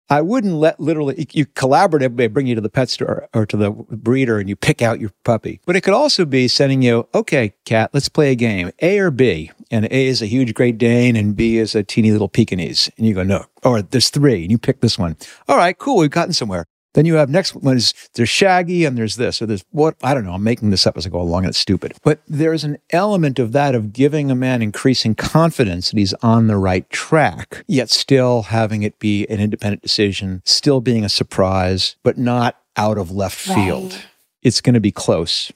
I 0.10 0.22
wouldn't 0.22 0.54
let 0.54 0.80
literally, 0.80 1.28
you 1.34 1.46
collaborative, 1.46 2.15
they 2.15 2.28
bring 2.28 2.48
you 2.48 2.56
to 2.56 2.62
the 2.62 2.70
pet 2.70 2.89
store 2.89 3.28
or 3.34 3.46
to 3.46 3.58
the 3.58 3.72
breeder 3.72 4.39
and 4.39 4.48
you 4.48 4.56
pick 4.56 4.82
out 4.82 5.00
your 5.00 5.12
puppy. 5.24 5.60
But 5.65 5.76
it 5.76 5.82
could 5.82 5.93
also 5.93 6.26
be 6.26 6.48
sending 6.48 6.82
you, 6.82 7.08
okay, 7.13 7.54
Kat, 7.65 7.89
let's 7.93 8.10
play 8.10 8.32
a 8.32 8.36
game, 8.36 8.72
A 8.82 9.00
or 9.00 9.12
B. 9.12 9.52
And 9.70 9.86
A 9.86 10.08
is 10.08 10.22
a 10.22 10.26
huge 10.28 10.54
Great 10.54 10.78
Dane 10.78 11.17
and 11.17 11.36
B 11.36 11.58
is 11.58 11.76
a 11.76 11.84
teeny 11.84 12.12
little 12.12 12.30
Pekingese. 12.30 12.89
And 12.98 13.06
you 13.06 13.13
go, 13.13 13.24
no. 13.24 13.46
Or 13.63 13.82
there's 13.82 14.10
three 14.10 14.43
and 14.43 14.52
you 14.52 14.58
pick 14.58 14.80
this 14.80 14.98
one. 14.98 15.17
All 15.48 15.58
right, 15.58 15.78
cool. 15.78 15.98
We've 15.98 16.10
gotten 16.10 16.34
somewhere. 16.34 16.65
Then 16.97 17.05
you 17.05 17.13
have 17.13 17.29
next 17.29 17.53
one 17.53 17.77
is 17.77 17.93
there's 18.15 18.27
Shaggy 18.27 18.83
and 18.83 18.97
there's 18.97 19.17
this 19.17 19.39
or 19.39 19.45
there's 19.45 19.63
what 19.69 19.95
I 20.01 20.15
don't 20.15 20.25
know. 20.25 20.33
I'm 20.33 20.43
making 20.43 20.71
this 20.71 20.88
up 20.88 20.97
as 20.97 21.05
I 21.05 21.10
go 21.10 21.21
along 21.21 21.43
and 21.43 21.49
it's 21.51 21.60
stupid. 21.60 21.93
But 22.01 22.21
there's 22.27 22.63
an 22.63 22.79
element 22.89 23.38
of 23.38 23.51
that 23.51 23.75
of 23.75 23.93
giving 23.93 24.31
a 24.31 24.36
man 24.36 24.63
increasing 24.63 25.13
confidence 25.13 25.91
that 25.91 25.99
he's 25.99 26.15
on 26.23 26.47
the 26.47 26.57
right 26.57 26.89
track, 26.89 27.63
yet 27.67 27.91
still 27.91 28.41
having 28.41 28.81
it 28.81 28.97
be 28.97 29.27
an 29.27 29.39
independent 29.39 29.83
decision, 29.83 30.41
still 30.43 30.81
being 30.81 31.05
a 31.05 31.10
surprise, 31.10 31.97
but 32.01 32.17
not 32.17 32.57
out 32.75 32.97
of 32.97 33.12
left 33.12 33.38
field. 33.38 33.93
Right. 33.93 34.05
It's 34.41 34.60
going 34.60 34.73
to 34.73 34.79
be 34.79 34.91
close. 34.91 35.51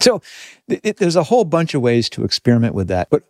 So 0.00 0.20
it, 0.68 0.98
there's 0.98 1.16
a 1.16 1.22
whole 1.22 1.46
bunch 1.46 1.72
of 1.72 1.80
ways 1.80 2.10
to 2.10 2.24
experiment 2.24 2.74
with 2.74 2.88
that. 2.88 3.08
But 3.08 3.22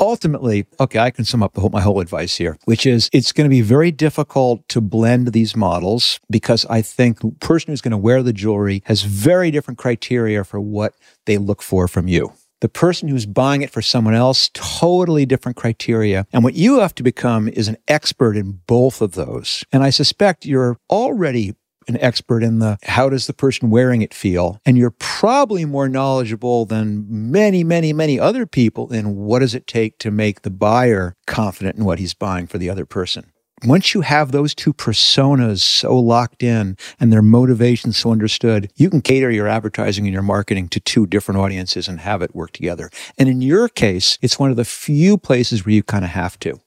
ultimately, 0.00 0.66
okay, 0.80 0.98
I 0.98 1.10
can 1.10 1.24
sum 1.24 1.42
up 1.42 1.56
whole, 1.56 1.70
my 1.70 1.82
whole 1.82 2.00
advice 2.00 2.36
here, 2.36 2.58
which 2.64 2.86
is 2.86 3.08
it's 3.12 3.32
going 3.32 3.44
to 3.44 3.54
be 3.54 3.60
very 3.60 3.90
difficult 3.90 4.66
to 4.70 4.80
blend 4.80 5.28
these 5.32 5.54
models 5.54 6.18
because 6.30 6.66
I 6.66 6.82
think 6.82 7.20
the 7.20 7.30
person 7.40 7.70
who's 7.70 7.82
going 7.82 7.92
to 7.92 7.98
wear 7.98 8.22
the 8.22 8.32
jewelry 8.32 8.82
has 8.86 9.02
very 9.02 9.50
different 9.50 9.78
criteria 9.78 10.42
for 10.42 10.60
what 10.60 10.94
they 11.26 11.38
look 11.38 11.62
for 11.62 11.86
from 11.86 12.08
you. 12.08 12.32
The 12.60 12.68
person 12.68 13.08
who's 13.08 13.24
buying 13.24 13.62
it 13.62 13.70
for 13.70 13.80
someone 13.80 14.14
else, 14.14 14.50
totally 14.52 15.24
different 15.24 15.56
criteria. 15.56 16.26
And 16.30 16.44
what 16.44 16.54
you 16.54 16.80
have 16.80 16.94
to 16.96 17.02
become 17.02 17.48
is 17.48 17.68
an 17.68 17.78
expert 17.88 18.36
in 18.36 18.60
both 18.66 19.00
of 19.00 19.12
those. 19.12 19.64
And 19.72 19.82
I 19.82 19.88
suspect 19.88 20.44
you're 20.44 20.76
already 20.90 21.54
an 21.88 21.98
expert 22.00 22.42
in 22.42 22.58
the 22.58 22.78
how 22.84 23.08
does 23.08 23.26
the 23.26 23.32
person 23.32 23.70
wearing 23.70 24.02
it 24.02 24.14
feel 24.14 24.60
and 24.64 24.76
you're 24.76 24.90
probably 24.90 25.64
more 25.64 25.88
knowledgeable 25.88 26.64
than 26.64 27.06
many 27.08 27.64
many 27.64 27.92
many 27.92 28.18
other 28.18 28.46
people 28.46 28.92
in 28.92 29.16
what 29.16 29.40
does 29.40 29.54
it 29.54 29.66
take 29.66 29.98
to 29.98 30.10
make 30.10 30.42
the 30.42 30.50
buyer 30.50 31.16
confident 31.26 31.76
in 31.76 31.84
what 31.84 31.98
he's 31.98 32.14
buying 32.14 32.46
for 32.46 32.58
the 32.58 32.70
other 32.70 32.84
person 32.84 33.32
once 33.64 33.92
you 33.92 34.00
have 34.00 34.32
those 34.32 34.54
two 34.54 34.72
personas 34.72 35.60
so 35.60 35.98
locked 35.98 36.42
in 36.42 36.78
and 36.98 37.12
their 37.12 37.20
motivations 37.20 37.98
so 37.98 38.10
understood, 38.10 38.72
you 38.76 38.88
can 38.88 39.02
cater 39.02 39.30
your 39.30 39.46
advertising 39.46 40.06
and 40.06 40.14
your 40.14 40.22
marketing 40.22 40.68
to 40.70 40.80
two 40.80 41.06
different 41.06 41.38
audiences 41.38 41.86
and 41.86 42.00
have 42.00 42.22
it 42.22 42.34
work 42.34 42.52
together. 42.52 42.90
And 43.18 43.28
in 43.28 43.42
your 43.42 43.68
case, 43.68 44.18
it's 44.22 44.38
one 44.38 44.50
of 44.50 44.56
the 44.56 44.64
few 44.64 45.18
places 45.18 45.66
where 45.66 45.74
you 45.74 45.82
kind 45.82 46.04
of 46.04 46.10
have 46.12 46.38
to. 46.40 46.58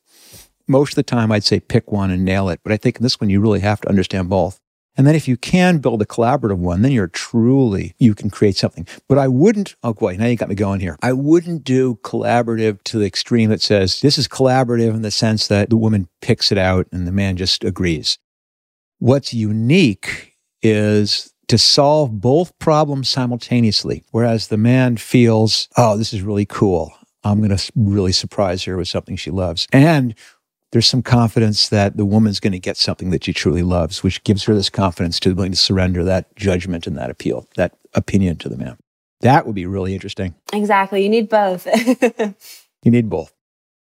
Most 0.67 0.91
of 0.91 0.95
the 0.95 1.03
time, 1.03 1.31
I'd 1.31 1.43
say 1.43 1.59
pick 1.59 1.91
one 1.91 2.11
and 2.11 2.23
nail 2.23 2.47
it. 2.49 2.59
But 2.63 2.73
I 2.73 2.77
think 2.77 2.97
in 2.97 3.03
this 3.03 3.19
one, 3.19 3.29
you 3.29 3.41
really 3.41 3.61
have 3.61 3.81
to 3.81 3.89
understand 3.89 4.29
both. 4.29 4.59
And 4.95 5.07
then 5.07 5.15
if 5.15 5.27
you 5.27 5.37
can 5.37 5.79
build 5.79 6.01
a 6.01 6.05
collaborative 6.05 6.57
one, 6.57 6.83
then 6.83 6.91
you're 6.91 7.07
truly, 7.07 7.95
you 7.97 8.13
can 8.13 8.29
create 8.29 8.57
something. 8.57 8.85
But 9.07 9.17
I 9.17 9.27
wouldn't, 9.27 9.75
oh 9.83 9.93
boy, 9.93 10.17
now 10.17 10.27
you 10.27 10.35
got 10.35 10.49
me 10.49 10.55
going 10.55 10.79
here. 10.79 10.97
I 11.01 11.13
wouldn't 11.13 11.63
do 11.63 11.95
collaborative 12.03 12.83
to 12.83 12.99
the 12.99 13.05
extreme 13.05 13.49
that 13.49 13.61
says 13.61 14.01
this 14.01 14.17
is 14.17 14.27
collaborative 14.27 14.93
in 14.93 15.01
the 15.01 15.11
sense 15.11 15.47
that 15.47 15.69
the 15.69 15.77
woman 15.77 16.07
picks 16.21 16.51
it 16.51 16.57
out 16.57 16.87
and 16.91 17.07
the 17.07 17.11
man 17.11 17.37
just 17.37 17.63
agrees. 17.63 18.19
What's 18.99 19.33
unique 19.33 20.35
is 20.61 21.33
to 21.47 21.57
solve 21.57 22.21
both 22.21 22.57
problems 22.59 23.09
simultaneously, 23.09 24.03
whereas 24.11 24.47
the 24.47 24.57
man 24.57 24.97
feels, 24.97 25.67
oh, 25.75 25.97
this 25.97 26.13
is 26.13 26.21
really 26.21 26.45
cool. 26.45 26.93
I'm 27.23 27.39
going 27.39 27.55
to 27.55 27.71
really 27.75 28.11
surprise 28.11 28.63
her 28.63 28.77
with 28.77 28.87
something 28.87 29.15
she 29.15 29.31
loves. 29.31 29.67
And 29.71 30.15
there's 30.73 30.87
some 30.87 31.03
confidence 31.03 31.69
that 31.69 31.97
the 31.97 32.05
woman's 32.05 32.39
going 32.39 32.51
to 32.51 32.59
get 32.59 32.77
something 32.77 33.11
that 33.11 33.23
she 33.23 33.31
truly 33.31 33.61
loves, 33.61 34.01
which 34.01 34.23
gives 34.23 34.43
her 34.45 34.55
this 34.55 34.71
confidence 34.71 35.19
to 35.19 35.29
be 35.29 35.33
willing 35.35 35.51
to 35.51 35.57
surrender 35.57 36.03
that 36.03 36.35
judgment 36.35 36.87
and 36.87 36.97
that 36.97 37.11
appeal, 37.11 37.47
that 37.55 37.77
opinion 37.93 38.37
to 38.37 38.49
the 38.49 38.57
man. 38.57 38.77
That 39.21 39.45
would 39.45 39.53
be 39.53 39.67
really 39.67 39.93
interesting. 39.93 40.33
Exactly. 40.51 41.03
You 41.03 41.09
need 41.09 41.29
both. 41.29 41.67
you 42.83 42.91
need 42.91 43.07
both. 43.07 43.31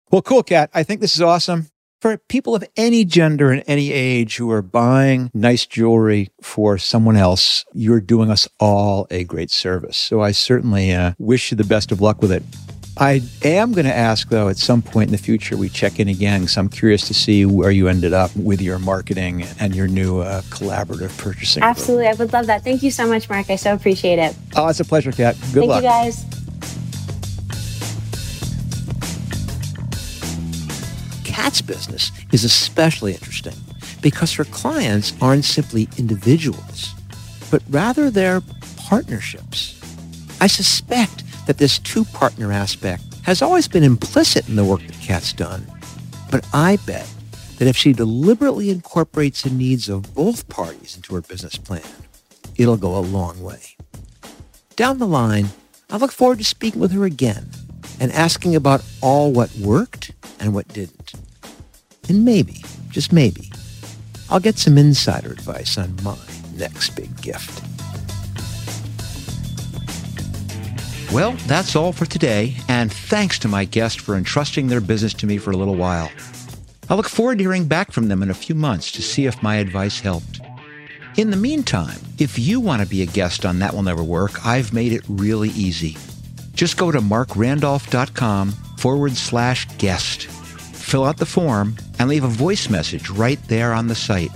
Well, 0.09 0.21
cool, 0.21 0.41
Kat. 0.41 0.69
I 0.73 0.83
think 0.83 1.01
this 1.01 1.15
is 1.15 1.21
awesome. 1.21 1.69
For 1.99 2.17
people 2.17 2.55
of 2.55 2.63
any 2.77 3.03
gender 3.03 3.51
and 3.51 3.61
any 3.67 3.91
age 3.91 4.37
who 4.37 4.49
are 4.49 4.61
buying 4.61 5.29
nice 5.33 5.65
jewelry 5.65 6.29
for 6.41 6.77
someone 6.77 7.17
else, 7.17 7.65
you're 7.73 7.99
doing 7.99 8.31
us 8.31 8.47
all 8.57 9.05
a 9.11 9.25
great 9.25 9.51
service. 9.51 9.97
So 9.97 10.21
I 10.21 10.31
certainly 10.31 10.93
uh, 10.93 11.11
wish 11.19 11.51
you 11.51 11.57
the 11.57 11.65
best 11.65 11.91
of 11.91 11.99
luck 11.99 12.21
with 12.21 12.31
it. 12.31 12.43
I 13.01 13.21
am 13.45 13.71
going 13.71 13.85
to 13.85 13.95
ask, 13.95 14.27
though, 14.27 14.49
at 14.49 14.57
some 14.57 14.81
point 14.81 15.07
in 15.07 15.13
the 15.13 15.17
future, 15.17 15.55
we 15.55 15.69
check 15.69 16.01
in 16.01 16.09
again 16.09 16.41
because 16.41 16.57
I'm 16.57 16.67
curious 16.67 17.07
to 17.07 17.13
see 17.13 17.45
where 17.45 17.71
you 17.71 17.87
ended 17.87 18.11
up 18.11 18.35
with 18.35 18.61
your 18.61 18.77
marketing 18.77 19.45
and 19.57 19.73
your 19.73 19.87
new 19.87 20.19
uh, 20.19 20.41
collaborative 20.49 21.17
purchasing. 21.17 21.63
Absolutely. 21.63 22.07
I 22.07 22.13
would 22.15 22.33
love 22.33 22.47
that. 22.47 22.65
Thank 22.65 22.83
you 22.83 22.91
so 22.91 23.07
much, 23.07 23.29
Marc. 23.29 23.49
I 23.49 23.55
so 23.55 23.73
appreciate 23.73 24.19
it. 24.19 24.35
Oh, 24.57 24.67
it's 24.67 24.81
a 24.81 24.85
pleasure, 24.85 25.13
Kat. 25.13 25.37
Good 25.53 25.65
Thank 25.65 25.69
luck. 25.69 25.83
you, 25.83 25.89
guys. 25.89 26.25
Kat's 31.23 31.61
business 31.61 32.11
is 32.33 32.43
especially 32.43 33.13
interesting 33.13 33.53
because 34.01 34.33
her 34.33 34.43
clients 34.43 35.13
aren't 35.21 35.45
simply 35.45 35.87
individuals, 35.97 36.93
but 37.49 37.63
rather 37.69 38.11
they're 38.11 38.41
partnerships. 38.75 39.79
I 40.41 40.47
suspect 40.47 41.23
that 41.49 41.57
this 41.57 41.79
two 41.79 42.05
partner 42.05 42.51
aspect 42.51 43.01
has 43.23 43.41
always 43.41 43.67
been 43.67 43.81
implicit 43.81 44.47
in 44.47 44.55
the 44.55 44.63
work 44.63 44.85
that 44.85 44.99
Kat's 45.01 45.33
done. 45.33 45.65
But 46.29 46.47
I 46.53 46.77
bet 46.85 47.11
that 47.57 47.67
if 47.67 47.75
she 47.75 47.91
deliberately 47.91 48.69
incorporates 48.69 49.41
the 49.41 49.49
needs 49.49 49.89
of 49.89 50.13
both 50.13 50.47
parties 50.47 50.95
into 50.95 51.15
her 51.15 51.21
business 51.21 51.57
plan, 51.57 51.81
it'll 52.55 52.77
go 52.77 52.95
a 52.95 52.99
long 52.99 53.41
way. 53.41 53.75
Down 54.75 54.99
the 54.99 55.07
line, 55.07 55.47
I 55.89 55.97
look 55.97 56.11
forward 56.11 56.37
to 56.37 56.45
speaking 56.45 56.81
with 56.81 56.91
her 56.91 57.05
again 57.05 57.49
and 57.99 58.11
asking 58.11 58.55
about 58.55 58.85
all 59.01 59.31
what 59.31 59.51
worked 59.55 60.11
and 60.39 60.53
what 60.53 60.67
didn't. 60.67 61.13
And 62.07 62.23
maybe, 62.23 62.63
just 62.91 63.11
maybe, 63.11 63.51
I'll 64.29 64.39
get 64.39 64.59
some 64.59 64.77
insider 64.77 65.31
advice 65.31 65.79
on 65.79 65.97
my 66.03 66.15
next 66.55 66.91
big 66.91 67.19
gift. 67.23 67.63
Well, 71.11 71.31
that's 71.47 71.75
all 71.75 71.91
for 71.91 72.05
today, 72.05 72.55
and 72.67 72.93
thanks 72.93 73.39
to 73.39 73.47
my 73.47 73.65
guest 73.65 73.99
for 73.99 74.15
entrusting 74.15 74.67
their 74.67 74.79
business 74.79 75.15
to 75.15 75.25
me 75.25 75.39
for 75.39 75.49
a 75.49 75.57
little 75.57 75.75
while. 75.75 76.11
I 76.87 76.93
look 76.93 77.09
forward 77.09 77.39
to 77.39 77.43
hearing 77.43 77.65
back 77.65 77.91
from 77.91 78.09
them 78.09 78.21
in 78.21 78.29
a 78.29 78.35
few 78.35 78.53
months 78.53 78.91
to 78.91 79.01
see 79.01 79.25
if 79.25 79.41
my 79.41 79.55
advice 79.55 79.99
helped. 79.99 80.39
In 81.17 81.31
the 81.31 81.35
meantime, 81.37 81.99
if 82.19 82.37
you 82.37 82.59
want 82.59 82.83
to 82.83 82.87
be 82.87 83.01
a 83.01 83.07
guest 83.07 83.43
on 83.43 83.57
That 83.57 83.73
Will 83.73 83.81
Never 83.81 84.03
Work, 84.03 84.45
I've 84.45 84.71
made 84.71 84.93
it 84.93 85.01
really 85.09 85.49
easy. 85.49 85.97
Just 86.53 86.77
go 86.77 86.91
to 86.91 86.99
marcrandolph.com 86.99 88.51
forward 88.77 89.17
slash 89.17 89.67
guest. 89.79 90.27
Fill 90.27 91.05
out 91.05 91.17
the 91.17 91.25
form 91.25 91.75
and 91.97 92.07
leave 92.07 92.23
a 92.23 92.27
voice 92.27 92.69
message 92.69 93.09
right 93.09 93.39
there 93.47 93.73
on 93.73 93.87
the 93.87 93.95
site. 93.95 94.31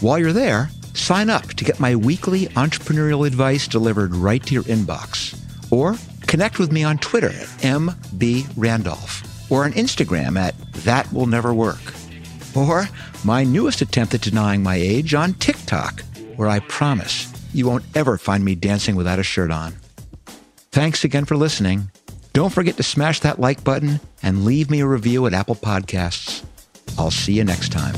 While 0.00 0.18
you're 0.18 0.32
there, 0.32 0.70
sign 0.94 1.30
up 1.30 1.46
to 1.54 1.64
get 1.64 1.78
my 1.78 1.94
weekly 1.94 2.46
entrepreneurial 2.48 3.28
advice 3.28 3.68
delivered 3.68 4.16
right 4.16 4.44
to 4.44 4.54
your 4.54 4.64
inbox. 4.64 5.40
Or 5.74 5.96
connect 6.28 6.60
with 6.60 6.70
me 6.70 6.84
on 6.84 6.98
Twitter 6.98 7.30
at 7.30 7.48
mbrandolph 7.58 9.50
or 9.50 9.64
on 9.64 9.72
Instagram 9.72 10.38
at 10.38 10.56
That 10.84 11.12
Will 11.12 11.26
Never 11.26 11.52
Work. 11.52 11.82
Or 12.54 12.88
my 13.24 13.42
newest 13.42 13.80
attempt 13.80 14.14
at 14.14 14.20
denying 14.20 14.62
my 14.62 14.76
age 14.76 15.14
on 15.14 15.34
TikTok, 15.34 16.02
where 16.36 16.46
I 16.46 16.60
promise 16.60 17.28
you 17.52 17.66
won't 17.66 17.84
ever 17.96 18.16
find 18.18 18.44
me 18.44 18.54
dancing 18.54 18.94
without 18.94 19.18
a 19.18 19.24
shirt 19.24 19.50
on. 19.50 19.74
Thanks 20.70 21.02
again 21.02 21.24
for 21.24 21.36
listening. 21.36 21.90
Don't 22.32 22.52
forget 22.52 22.76
to 22.76 22.84
smash 22.84 23.18
that 23.20 23.40
like 23.40 23.64
button 23.64 23.98
and 24.22 24.44
leave 24.44 24.70
me 24.70 24.78
a 24.78 24.86
review 24.86 25.26
at 25.26 25.34
Apple 25.34 25.56
Podcasts. 25.56 26.44
I'll 26.96 27.10
see 27.10 27.32
you 27.32 27.42
next 27.42 27.72
time. 27.72 27.96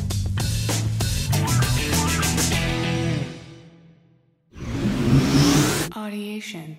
Audiation. 5.91 6.77